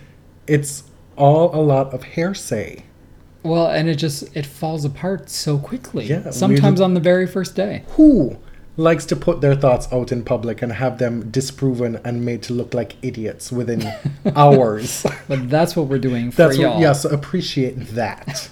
[0.48, 0.84] it's
[1.16, 2.84] all a lot of hearsay.
[3.44, 6.06] Well, and it just it falls apart so quickly.
[6.06, 7.84] Yeah, Sometimes on the very first day.
[7.92, 8.38] Who
[8.76, 12.54] likes to put their thoughts out in public and have them disproven and made to
[12.54, 13.84] look like idiots within
[14.36, 15.06] hours?
[15.28, 16.74] But that's what we're doing for That's y'all.
[16.76, 18.50] what, yeah, so appreciate that.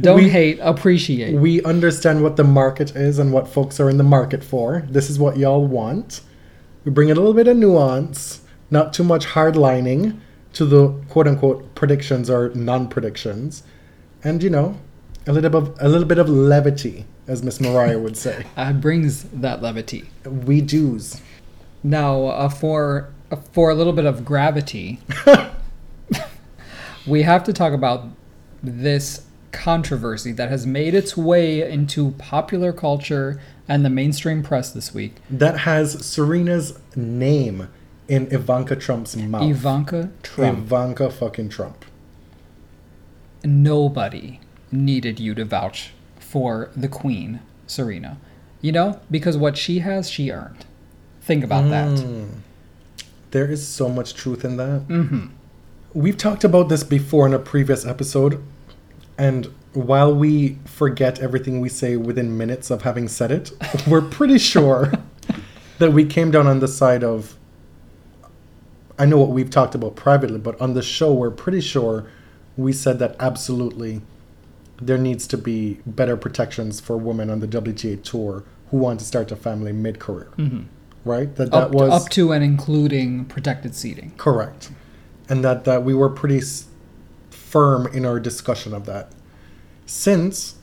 [0.00, 1.34] Don't we- hate, appreciate.
[1.34, 4.84] We understand what the market is and what folks are in the market for.
[4.88, 6.20] This is what y'all want.
[6.84, 10.18] We bring a little bit of nuance, not too much hardlining
[10.54, 13.62] to the quote unquote predictions or non predictions.
[14.24, 14.78] And you know,
[15.26, 18.46] a little bit of a little bit of levity, as Miss Mariah would say.
[18.56, 20.08] uh, brings that levity.
[20.24, 21.20] We do's.
[21.82, 25.00] Now, uh, for uh, for a little bit of gravity,
[27.06, 28.06] we have to talk about
[28.62, 34.94] this controversy that has made its way into popular culture and the mainstream press this
[34.94, 35.16] week.
[35.30, 37.68] That has Serena's name
[38.08, 39.50] in Ivanka Trump's mouth.
[39.50, 40.58] Ivanka Trump.
[40.58, 41.84] Ivanka fucking Trump.
[43.44, 44.40] Nobody
[44.72, 48.18] needed you to vouch for the queen, Serena.
[48.60, 50.64] You know, because what she has, she earned.
[51.20, 51.88] Think about that.
[51.88, 52.28] Mm.
[53.30, 54.80] There is so much truth in that.
[54.88, 55.26] hmm
[55.94, 58.42] We've talked about this before in a previous episode,
[59.18, 63.52] and while we forget everything we say within minutes of having said it,
[63.86, 64.92] we're pretty sure
[65.78, 67.36] that we came down on the side of.
[69.00, 72.10] I know what we've talked about privately, but on the show, we're pretty sure
[72.56, 74.02] we said that absolutely
[74.80, 79.06] there needs to be better protections for women on the WTA tour who want to
[79.06, 80.26] start a family mid career.
[80.36, 80.62] hmm
[81.04, 81.34] Right?
[81.36, 84.12] That that Up, was up to and including protected seeding.
[84.16, 84.70] Correct.
[85.28, 86.40] And that, that we were pretty
[87.50, 89.12] firm in our discussion of that.
[89.86, 90.56] Since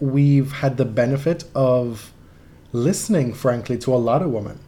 [0.00, 2.12] we've had the benefit of
[2.72, 4.60] listening, frankly, to a lot of women,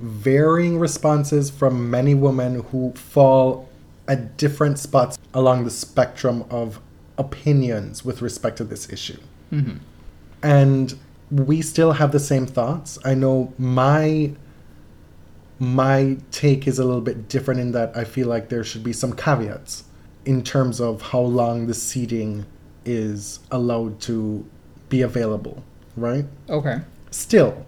[0.00, 3.68] varying responses from many women who fall
[4.06, 6.80] at different spots along the spectrum of
[7.18, 9.18] opinions with respect to this issue
[9.50, 9.76] hmm
[10.42, 10.98] and
[11.30, 12.98] we still have the same thoughts.
[13.04, 14.32] I know my
[15.58, 18.92] my take is a little bit different in that I feel like there should be
[18.92, 19.84] some caveats
[20.28, 22.44] in terms of how long the seeding
[22.84, 24.44] is allowed to
[24.90, 25.64] be available,
[25.96, 26.26] right?
[26.50, 26.82] Okay.
[27.10, 27.64] Still,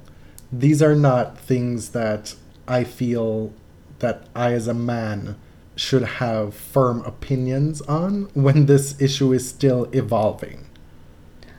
[0.53, 2.35] these are not things that
[2.69, 3.55] I feel
[4.01, 5.37] that I as a man
[5.75, 10.67] should have firm opinions on when this issue is still evolving.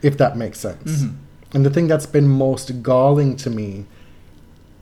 [0.03, 1.01] If that makes sense.
[1.01, 1.15] Mhm.
[1.55, 3.87] And the thing that's been most galling to me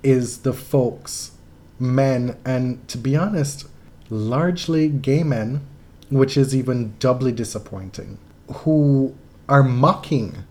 [0.03, 1.31] is the folks,
[1.79, 3.67] men, and to be honest,
[4.09, 5.61] largely gay men,
[6.09, 8.17] which is even doubly disappointing,
[8.53, 9.15] who
[9.47, 10.43] are mocking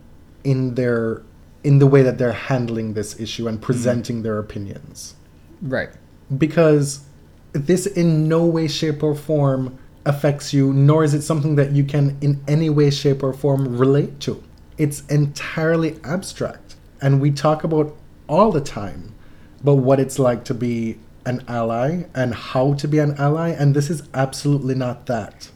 [0.44, 1.22] in their
[1.64, 3.62] in the way that they're handling this issue and mm.
[3.62, 5.14] presenting their opinions.
[5.60, 5.90] Right.
[6.36, 7.04] Because
[7.52, 11.84] this in no way, shape, or form affects you, nor is it something that you
[11.84, 14.42] can in any way, shape, or form relate to.
[14.76, 16.76] It's entirely abstract.
[17.00, 17.96] And we talk about
[18.28, 19.14] all the time
[19.60, 20.98] about what it's like to be
[21.28, 25.50] an ally and how to be an ally, and this is absolutely not that.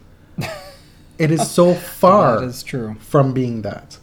[1.19, 2.95] it is so far That is true.
[3.01, 3.99] from being that.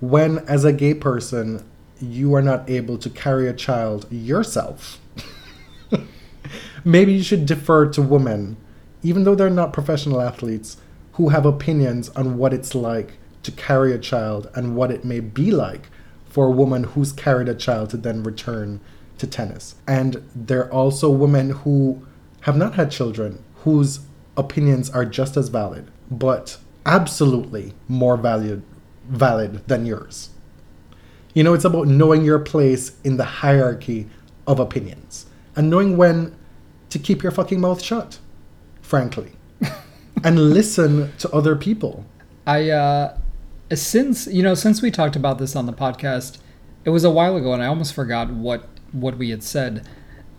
[0.00, 1.64] When, as a gay person,
[2.00, 5.00] you are not able to carry a child yourself,
[6.84, 8.56] maybe you should defer to women,
[9.02, 10.76] even though they're not professional athletes,
[11.14, 15.18] who have opinions on what it's like to carry a child and what it may
[15.20, 15.88] be like
[16.26, 18.80] for a woman who's carried a child to then return
[19.20, 19.76] to tennis.
[19.86, 22.06] And there are also women who
[22.42, 24.00] have not had children whose
[24.36, 28.62] opinions are just as valid, but absolutely more valued
[29.06, 30.30] valid than yours.
[31.34, 34.08] You know, it's about knowing your place in the hierarchy
[34.46, 36.34] of opinions and knowing when
[36.88, 38.18] to keep your fucking mouth shut,
[38.80, 39.32] frankly,
[40.24, 42.04] and listen to other people.
[42.46, 43.18] I uh
[43.72, 46.38] since you know since we talked about this on the podcast,
[46.84, 49.86] it was a while ago and I almost forgot what what we had said.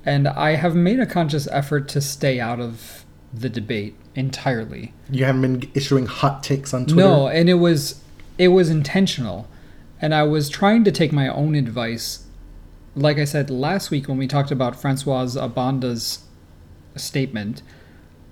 [0.05, 4.93] And I have made a conscious effort to stay out of the debate entirely.
[5.09, 7.01] You haven't been issuing hot takes on Twitter.
[7.01, 8.01] No, and it was
[8.37, 9.47] it was intentional.
[10.01, 12.25] And I was trying to take my own advice.
[12.95, 16.25] Like I said last week when we talked about Francoise Abanda's
[16.95, 17.61] statement,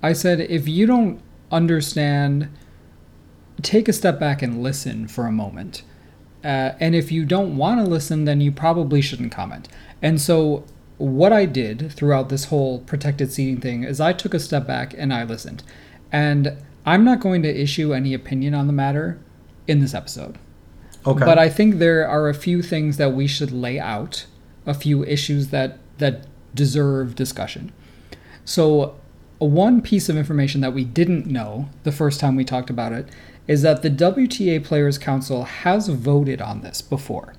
[0.02, 2.50] I said if you don't understand
[3.62, 5.84] take a step back and listen for a moment.
[6.44, 9.68] Uh, and if you don't want to listen, then you probably shouldn't comment.
[10.02, 10.66] And so,
[10.98, 14.94] what I did throughout this whole protected seeding thing is I took a step back
[14.98, 15.64] and I listened.
[16.12, 19.20] And I'm not going to issue any opinion on the matter
[19.68, 20.38] in this episode.
[21.06, 21.24] Okay.
[21.24, 24.26] But I think there are a few things that we should lay out,
[24.66, 27.72] a few issues that that deserve discussion.
[28.44, 28.96] So,
[29.38, 33.08] one piece of information that we didn't know the first time we talked about it
[33.48, 37.34] is that the WTA Players Council has voted on this before.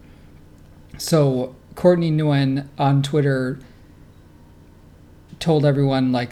[0.96, 3.58] So, Courtney Nguyen on Twitter
[5.38, 6.30] told everyone like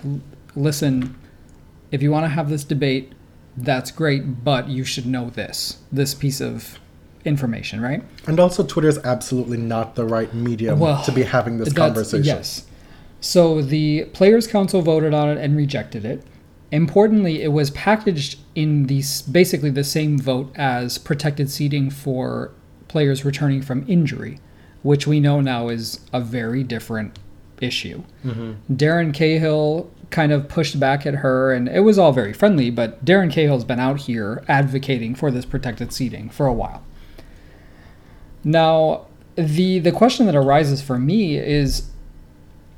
[0.55, 1.19] listen,
[1.91, 3.15] if you want to have this debate,
[3.57, 6.79] that's great, but you should know this, this piece of
[7.25, 8.03] information, right?
[8.27, 12.27] And also, Twitter is absolutely not the right medium Well, to be having this conversation.
[12.27, 12.67] Yes.
[13.23, 16.25] So the Players Council voted on it and rejected it.
[16.73, 22.53] Importantly, it was packaged in the basically the same vote as protected seeding for
[22.87, 24.41] players returning from injury,
[24.83, 27.19] which we know now is a very different
[27.61, 28.03] issue.
[28.73, 32.71] Darren Cahill kind of pushed back at her, and it was all very friendly.
[32.71, 36.83] But Darren Cahill's been out here advocating for this protected seeding for a while.
[38.45, 39.07] Now,
[39.37, 41.91] the the question that arises for me is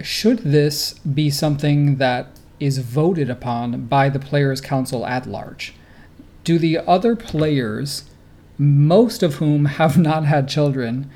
[0.03, 2.29] should this be something that
[2.59, 5.75] is voted upon by the players council at large?
[6.45, 8.05] Do the other players,
[8.59, 11.11] most of whom have not had children,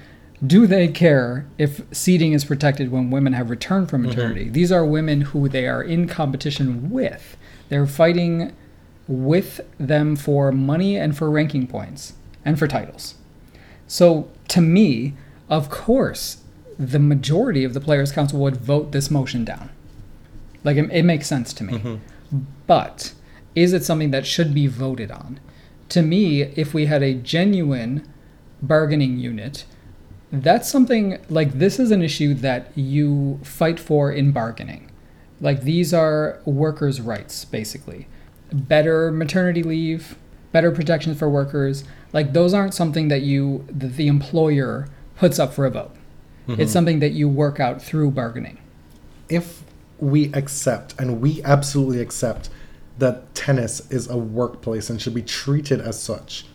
[0.46, 4.10] do they care if seeding is protected when women have returned from mm-hmm.
[4.10, 4.48] maternity?
[4.48, 7.36] These are women who they are in competition with.
[7.68, 8.52] They're fighting
[9.06, 12.14] with them for money and for ranking points
[12.44, 13.14] and for titles.
[13.86, 15.14] So to me,
[15.48, 16.38] of course,
[16.78, 19.70] the majority of the players' council would vote this motion down.
[20.64, 21.74] Like it, it makes sense to me.
[21.74, 22.38] Mm-hmm.
[22.66, 23.12] But
[23.54, 25.38] is it something that should be voted on?
[25.90, 28.08] To me, if we had a genuine
[28.62, 29.64] bargaining unit,
[30.42, 34.90] that's something like this is an issue that you fight for in bargaining.
[35.40, 38.06] Like these are workers' rights, basically.
[38.52, 40.16] Better maternity leave,
[40.52, 41.84] better protections for workers.
[42.12, 45.94] Like those aren't something that you that the employer puts up for a vote.
[46.48, 46.60] Mm-hmm.
[46.60, 48.58] It's something that you work out through bargaining.
[49.28, 49.62] if
[49.98, 52.50] we accept and we absolutely accept
[52.98, 56.46] that tennis is a workplace and should be treated as such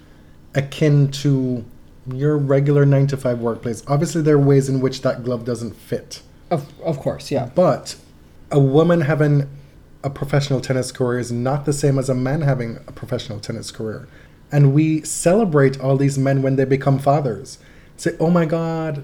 [0.55, 1.65] akin to
[2.13, 5.75] your regular 9 to 5 workplace obviously there are ways in which that glove doesn't
[5.75, 7.49] fit Of of course, yeah.
[7.55, 7.95] but
[8.51, 9.49] a woman having
[10.03, 13.71] a professional tennis career is not the same as a man having a professional tennis
[13.71, 14.07] career
[14.51, 17.59] and we celebrate all these men when they become fathers
[17.97, 19.03] say oh my god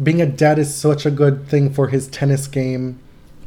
[0.00, 2.98] being a dad is such a good thing for his tennis game.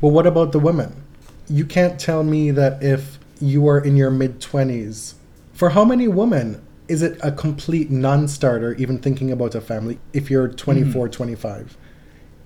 [0.01, 1.03] Well, what about the women?
[1.47, 5.15] You can't tell me that if you are in your mid 20s,
[5.53, 9.99] for how many women is it a complete non starter even thinking about a family
[10.13, 11.11] if you're 24, mm-hmm.
[11.11, 11.77] 25?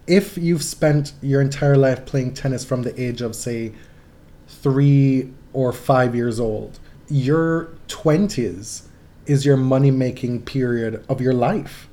[0.08, 3.74] If you've spent your entire life playing tennis from the age of, say,
[4.48, 6.80] three or five years old,
[7.10, 8.88] your 20s
[9.26, 11.88] is your money making period of your life.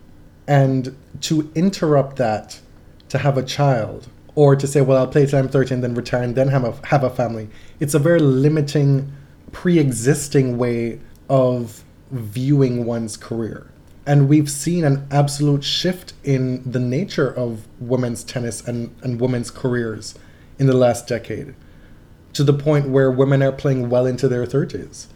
[0.48, 2.60] And to interrupt that
[3.08, 5.94] to have a child, or to say, well, I'll play till I'm 30 and then
[5.94, 7.48] retire and then have a, have a family,
[7.80, 9.12] it's a very limiting,
[9.52, 13.70] pre existing way of viewing one's career.
[14.06, 19.50] And we've seen an absolute shift in the nature of women's tennis and, and women's
[19.50, 20.14] careers
[20.58, 21.54] in the last decade
[22.32, 25.06] to the point where women are playing well into their 30s.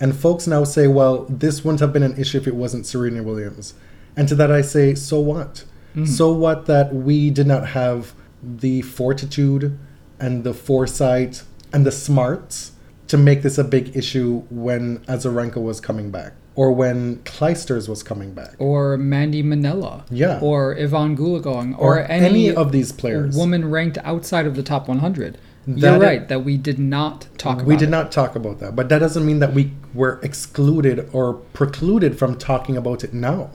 [0.00, 3.22] And folks now say, well, this wouldn't have been an issue if it wasn't Serena
[3.22, 3.74] Williams.
[4.16, 5.64] And to that I say, so what?
[5.94, 6.08] Mm.
[6.08, 9.78] So what that we did not have the fortitude
[10.18, 12.71] and the foresight and the smarts
[13.12, 18.02] to make this a big issue when Azarenka was coming back or when Clijsters was
[18.02, 18.54] coming back.
[18.58, 20.04] Or Mandy Minella.
[20.10, 20.40] Yeah.
[20.40, 21.78] Or Evonne Goolagong.
[21.78, 23.36] Or, Or, any, of these players.
[23.36, 25.36] woman ranked outside of the top 100.
[25.66, 27.90] That You're right that we did not talk about we did it.
[27.90, 32.38] not talk about that, but that doesn't mean that we were excluded or precluded from
[32.38, 33.50] talking about it now.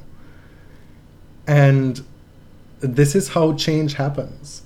[1.48, 2.04] And
[2.80, 4.62] this is how change happens.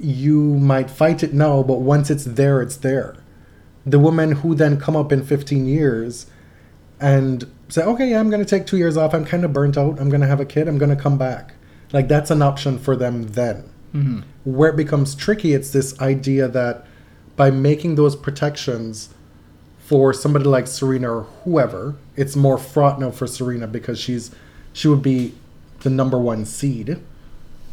[0.00, 3.16] You might fight it now, but once it's there, it's there.
[3.86, 6.26] The women who then come up in 15 years
[7.00, 9.14] and say, okay, yeah, I'm going to take two years off.
[9.14, 10.00] I'm kind of burnt out.
[10.00, 10.66] I'm going to have a kid.
[10.66, 11.54] I'm going to come back.
[11.92, 13.70] Like, that's an option for them then.
[13.94, 14.20] Mm-hmm.
[14.44, 16.84] Where it becomes tricky, it's this idea that
[17.36, 19.10] by making those protections
[19.78, 24.32] for somebody like Serena or whoever, it's more fraught now for Serena because she's
[24.72, 25.32] she would be
[25.80, 27.00] the number one seed,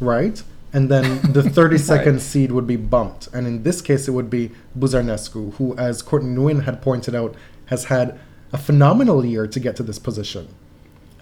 [0.00, 0.42] right?
[0.74, 2.20] And then the 32nd Right.
[2.20, 3.28] seed would be bumped.
[3.32, 7.34] And in this case, it would be Buzarnescu, who, as Courtney Nguyen had pointed out,
[7.66, 8.18] has had
[8.52, 10.48] a phenomenal year to get to this position.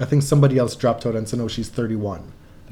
[0.00, 2.20] I think somebody else dropped out and said, no, she's 31.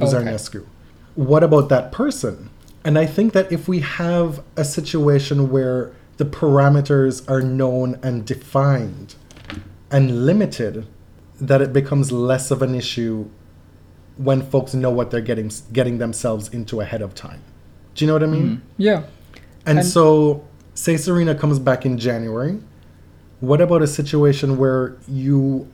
[0.00, 0.04] Okay.
[0.04, 0.66] Buzarnescu.
[1.14, 2.50] What about that person?
[2.82, 8.24] And I think that if we have a situation where the parameters are known and
[8.26, 9.16] defined
[9.90, 10.86] and limited,
[11.40, 13.28] that it becomes less of an issue
[14.24, 17.40] when folks know what they're getting getting themselves into ahead of time.
[17.94, 18.48] Do you know what I mean?
[18.48, 18.82] Mm-hmm.
[18.88, 19.02] Yeah.
[19.66, 20.44] And, And- so,
[20.74, 22.58] say Serena comes back in January.
[23.40, 25.68] What about a situation where you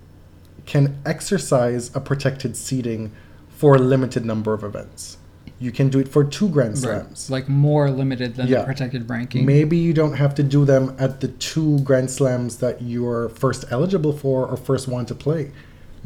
[0.67, 3.11] can exercise a protected seeding
[3.49, 5.19] for a limited number of events?
[5.59, 7.31] You can do it for two Grand Slams.
[7.31, 8.59] Like more limited than Yeah.
[8.61, 9.47] the protected ranking.
[9.47, 13.65] Maybe you don't have to do them at the two Grand Slams that you're first
[13.71, 15.51] eligible for or first want to play.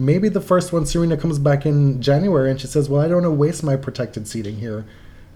[0.00, 3.22] Maybe the first one, Serena comes back in January and she says, Well, I don't
[3.22, 4.86] want to waste my protected seeding here.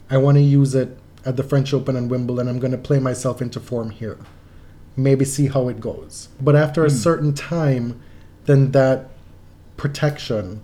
[0.09, 0.97] I want to use it
[1.27, 2.49] at the French Open and Wimbledon.
[2.49, 4.19] I'm going to play myself into form here.
[4.97, 6.31] Maybe see how it goes.
[6.41, 6.97] But after a hmm.
[6.97, 8.01] certain time,
[8.47, 9.11] then that
[9.77, 10.63] protection,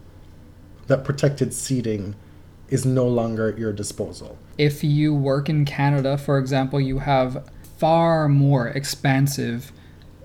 [0.86, 2.14] that protected seeding,
[2.70, 4.38] is no longer at your disposal.
[4.56, 9.72] if you work in Canada, for example, you have far more expansive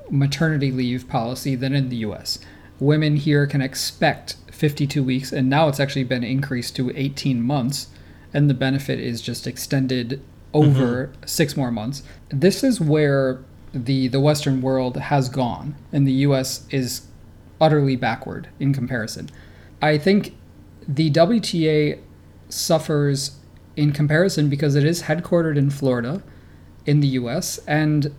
[0.09, 2.39] maternity leave policy than in the US.
[2.79, 7.87] Women here can expect 52 weeks, and now it's actually been increased to 18 months,
[8.33, 10.21] and the benefit is just extended
[10.53, 11.25] over mm-hmm.
[11.25, 12.03] six more months.
[12.29, 17.07] This is where the, the Western world has gone, and the US is
[17.59, 19.29] utterly backward in comparison.
[19.81, 20.35] I think
[20.87, 21.99] the WTA
[22.49, 23.37] suffers
[23.75, 26.23] in comparison because it is headquartered in Florida
[26.85, 28.13] in the US and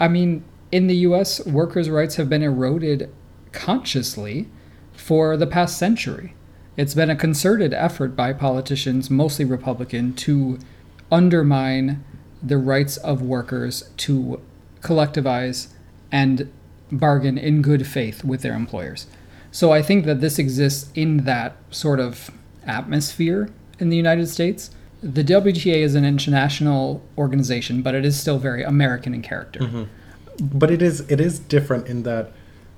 [0.00, 3.12] I mean in the US workers' rights have been eroded
[3.52, 4.48] consciously
[4.92, 6.34] for the past century.
[6.76, 10.58] It's been a concerted effort by politicians, mostly Republican, to
[11.10, 12.02] undermine
[12.42, 14.40] the rights of workers to
[14.80, 15.68] collectivize
[16.10, 16.50] and
[16.90, 19.06] bargain in good faith with their employers.
[19.50, 22.30] So I think that this exists in that sort of
[22.66, 24.70] atmosphere in the United States.
[25.02, 29.60] The WTA is an international organization, but it is still very American in character.
[29.60, 30.58] Mm-hmm.
[30.58, 32.32] but it is it is different in that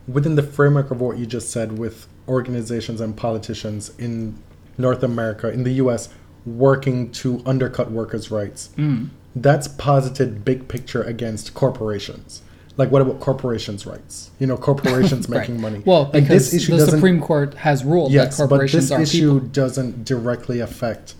[0.06, 4.38] within the framework of what you just said with organizations and politicians in
[4.78, 6.08] North America in the US
[6.46, 8.68] working to undercut workers' rights.
[8.76, 9.06] Hmm.
[9.34, 12.42] That's posited big picture against corporations.
[12.76, 14.30] Like what about corporations' rights?
[14.38, 15.40] You know, corporations Right.
[15.40, 15.82] making money.
[15.84, 19.34] Well, like because the Supreme Court has ruled yes, that but corporations this are issue
[19.34, 19.48] people.
[19.48, 21.14] doesn't directly affect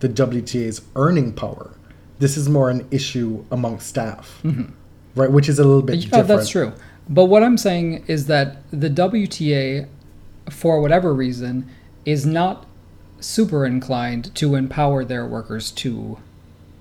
[0.00, 1.72] the WTA's earning power.
[2.18, 4.72] This is more an issue among staff, mm-hmm.
[5.14, 5.30] right?
[5.30, 6.28] Which is a little bit oh, Yeah, different.
[6.28, 6.72] that's true.
[7.10, 9.88] But what I'm saying is that the WTA,
[10.48, 11.68] for whatever reason,
[12.04, 12.66] is not
[13.18, 16.18] super inclined to empower their workers to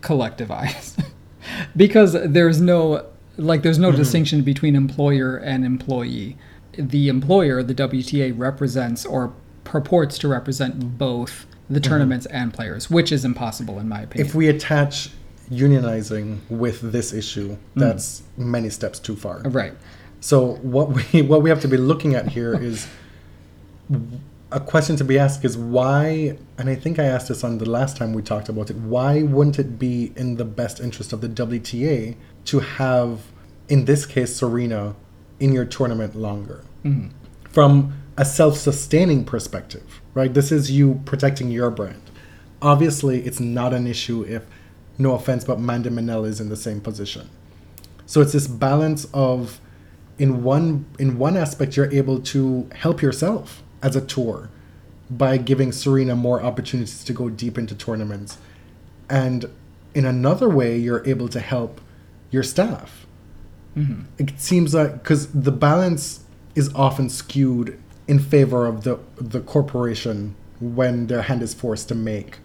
[0.02, 1.04] collectivize.
[1.76, 3.06] because there's no
[3.38, 3.98] like there's no mm-hmm.
[3.98, 6.38] distinction between employer and employee.
[6.74, 11.90] The employer, the WTA represents or purports to represent both the mm-hmm.
[11.90, 14.28] tournaments and players, which is impossible in my opinion.
[14.28, 15.10] If we attach
[15.52, 17.58] unionizing with this issue, mm.
[17.76, 19.42] that's many steps too far.
[19.46, 19.74] right.
[20.22, 22.88] So what we what we have to be looking at here is
[24.52, 27.70] a question to be asked is why and I think I asked this on the
[27.70, 31.22] last time we talked about it, why wouldn't it be in the best interest of
[31.22, 32.16] the WTA
[32.46, 33.22] to have
[33.68, 34.96] in this case Serena
[35.40, 36.64] in your tournament longer?
[36.84, 37.10] Mm-hmm.
[37.50, 40.34] From a self-sustaining perspective, right?
[40.34, 42.02] This is you protecting your brand.
[42.62, 44.44] Obviously, it's not an issue if
[44.98, 47.30] no offense but Mandy Minella is in the same position.
[48.06, 49.62] So it's this balance of
[50.20, 54.50] in one in one aspect you're able to help yourself as a tour.
[55.10, 58.38] by giving Serena more opportunities to go deep into tournaments.
[59.10, 59.50] And
[59.96, 61.82] in another way, you're able to help
[62.30, 63.08] your staff.
[63.76, 64.04] Mm-hmm.
[64.20, 66.24] It seems like because the balance
[66.56, 71.96] is often skewed in favor of the the corporation when their hand is forced to
[71.96, 72.40] make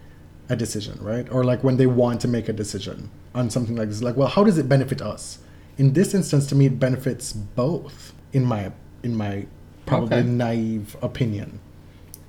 [0.49, 1.31] a decision, right?
[1.31, 4.03] Or like when they want to make a decision on something like this.
[4.03, 5.39] Like, well, how does it benefit us?
[5.79, 8.13] In this instance, to me, it benefits both.
[8.33, 8.73] In my
[9.03, 9.47] in my
[9.87, 10.29] probably Okay.
[10.29, 11.61] naive opinion.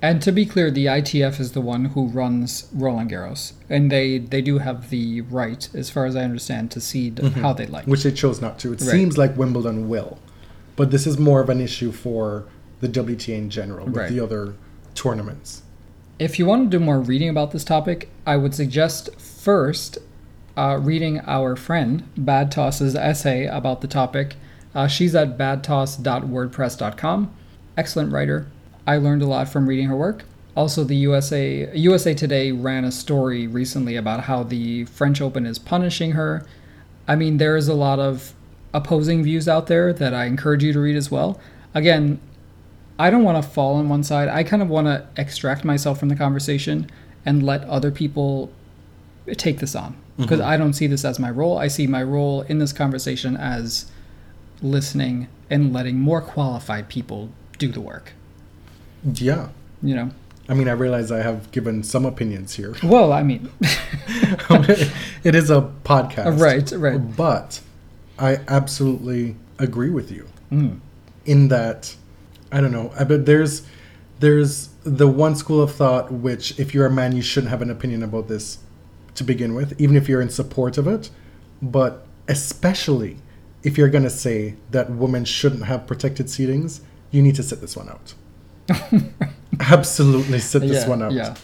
[0.02, 4.18] And to be clear, the ITF is the one who runs Roland Garros, and they
[4.18, 7.40] they do have the right, as far as I understand, to seed mm-hmm.
[7.40, 7.86] how they like.
[7.86, 8.72] which they chose not to.
[8.74, 8.90] It Right.
[8.90, 10.18] seems like Wimbledon will,
[10.76, 12.44] but this is more of an issue for
[12.80, 14.10] the WTA in general with Right.
[14.10, 14.54] the other
[14.94, 15.62] tournaments.
[16.18, 19.98] If you want to do more reading about this topic, I would suggest first
[20.56, 24.36] uh, reading our friend Bad Toss's essay about the topic.
[24.74, 27.34] Uh, she's at badtoss.wordpress.com.
[27.76, 28.46] Excellent writer.
[28.86, 30.24] I learned a lot from reading her work.
[30.56, 35.58] Also, the USA USA Today ran a story recently about how the French Open is
[35.58, 36.46] punishing her.
[37.06, 38.32] I mean, there is a lot of
[38.72, 41.38] opposing views out there that I encourage you to read as well.
[41.74, 42.18] Again,
[42.98, 44.30] I don't want to fall on one side.
[44.30, 46.90] I kind of want to extract myself from the conversation
[47.26, 48.50] and let other people
[49.36, 51.58] take this on because I don't see this as my role.
[51.58, 53.90] I see my role in this conversation as
[54.62, 58.12] listening and letting more qualified people do the work.
[59.04, 59.48] Yeah.
[59.82, 60.10] You know.
[60.48, 62.74] I mean, I realize I have given some opinions here.
[62.82, 63.50] Well, I mean,
[65.24, 66.40] it is a podcast.
[66.40, 67.16] right, right.
[67.16, 67.60] But
[68.18, 70.78] I absolutely agree with you Mm.
[71.24, 71.96] in that
[72.52, 72.92] I don't know.
[72.96, 73.66] I bet there's
[74.20, 77.70] there's the one school of thought which if you're a man you shouldn't have an
[77.70, 78.58] opinion about this
[79.16, 81.10] to begin with, even if you're in support of it,
[81.60, 83.18] but especially
[83.62, 87.60] if you're going to say that women shouldn't have protected seedings, you need to sit
[87.60, 88.14] this one out.
[89.60, 91.12] Absolutely sit this yeah, one out.
[91.12, 91.34] yeah.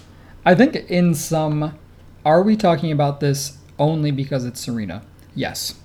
[0.44, 1.78] I think in some,
[2.24, 5.02] are we talking about this only because it's Serena?
[5.34, 5.76] Yes.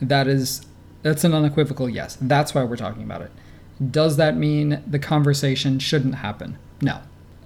[0.00, 0.66] That is,
[1.02, 2.16] that's an unequivocal yes.
[2.20, 3.30] That's why we're talking about it.
[3.90, 6.58] Does that mean the conversation shouldn't happen?
[6.80, 7.00] No.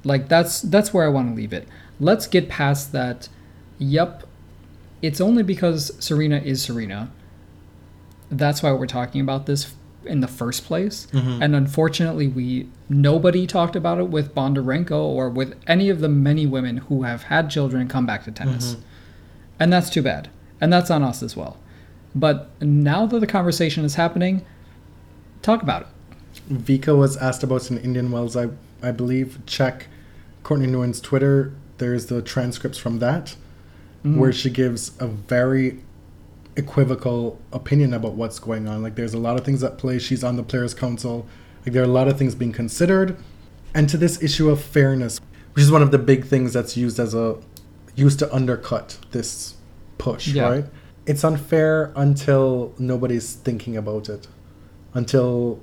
[0.05, 1.67] Like that's that's where I want to leave it.
[1.99, 3.29] Let's get past that.
[3.79, 4.25] Yep,
[5.03, 7.11] it's only because Serena is Serena.
[8.31, 9.75] That's why we're talking about this
[10.05, 11.07] in the first place.
[11.13, 11.43] Mm-hmm.
[11.43, 16.47] And unfortunately, we nobody talked about it with Bondarenko or with any of the many
[16.47, 18.73] women who have had children come back to tennis.
[18.73, 18.83] Mm-hmm.
[19.61, 20.31] And that's too bad.
[20.61, 21.59] And that's on us as well.
[22.15, 24.45] But now that the conversation is happening,
[25.43, 25.89] talk about it.
[26.51, 28.49] Vika was asked about in Indian Wells, I,
[28.83, 29.39] I believe.
[29.47, 29.87] Check
[30.43, 31.53] Courtney Nguyen's Twitter.
[31.79, 33.37] There's the transcripts from that,
[34.07, 34.17] Mm.
[34.19, 35.81] where she gives a very
[36.57, 38.83] equivocal opinion about what's going on.
[38.83, 39.99] Like, there's a lot of things at play.
[39.99, 41.27] She's on the Players' Council.
[41.65, 43.17] Like, there are a lot of things being considered.
[43.75, 45.21] And to this issue of fairness,
[45.55, 47.37] which is one of the big things that's used as a
[47.95, 49.55] used to undercut this
[49.99, 50.49] push, Yeah.
[50.49, 50.65] right?
[51.07, 54.29] It's unfair until nobody's thinking about it,
[54.95, 55.61] until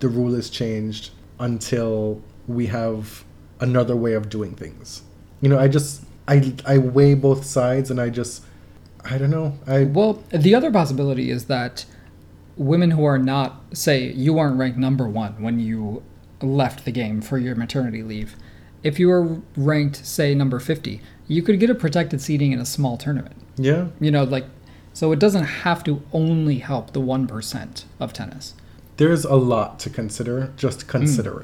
[0.00, 1.10] the rule is changed,
[1.40, 3.24] until we have
[3.60, 5.02] another way of doing things.
[5.40, 8.44] You know, I just I I weigh both sides, and I just
[9.04, 9.58] I don't know.
[9.66, 11.84] I Well, the other possibility is that
[12.56, 16.02] women who are not, say, you aren't ranked number one when you
[16.40, 18.36] left the game for your maternity leave.
[18.82, 22.66] If you were ranked, say, number 50, you could get a protected seeding in a
[22.66, 23.36] small tournament.
[23.56, 23.88] yeah.
[23.98, 24.44] You know, like,
[24.92, 28.54] so it doesn't have to only help the 1% of tennis.
[28.96, 30.52] There's a lot to consider.
[30.56, 31.42] Just consider mm.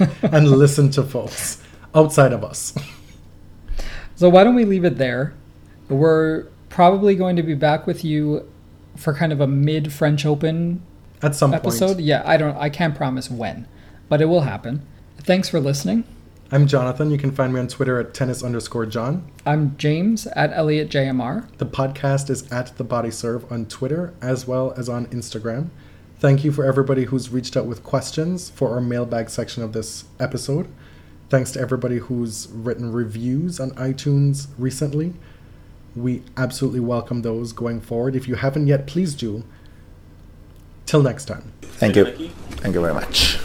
[0.00, 1.62] it, and listen to folks
[1.94, 2.74] outside of us.
[4.20, 5.32] So why don't we leave it there?
[5.88, 8.46] We're probably going to be back with you
[8.94, 10.82] for kind of a mid French Open
[11.22, 11.94] At some episode.
[11.94, 13.66] point, Yeah, I don't I can't promise when,
[14.10, 14.86] but it will happen.
[15.16, 16.04] Thanks for listening.
[16.52, 17.10] I'm Jonathan.
[17.10, 19.24] You can find me on Twitter at tennis underscore John.
[19.46, 21.48] I'm James at Elliot JMR.
[21.56, 25.70] The podcast is at the Body Serve on Twitter as well as on Instagram.
[26.18, 30.04] Thank you for everybody who's reached out with questions for our mailbag section of this
[30.18, 30.68] episode.
[31.30, 35.14] Thanks to everybody who's written reviews on iTunes recently.
[35.94, 38.16] We absolutely welcome those going forward.
[38.16, 39.44] If you haven't yet, please do.
[40.86, 41.52] Till next time.
[41.62, 42.04] Thank you.
[42.04, 43.38] Thank you very much.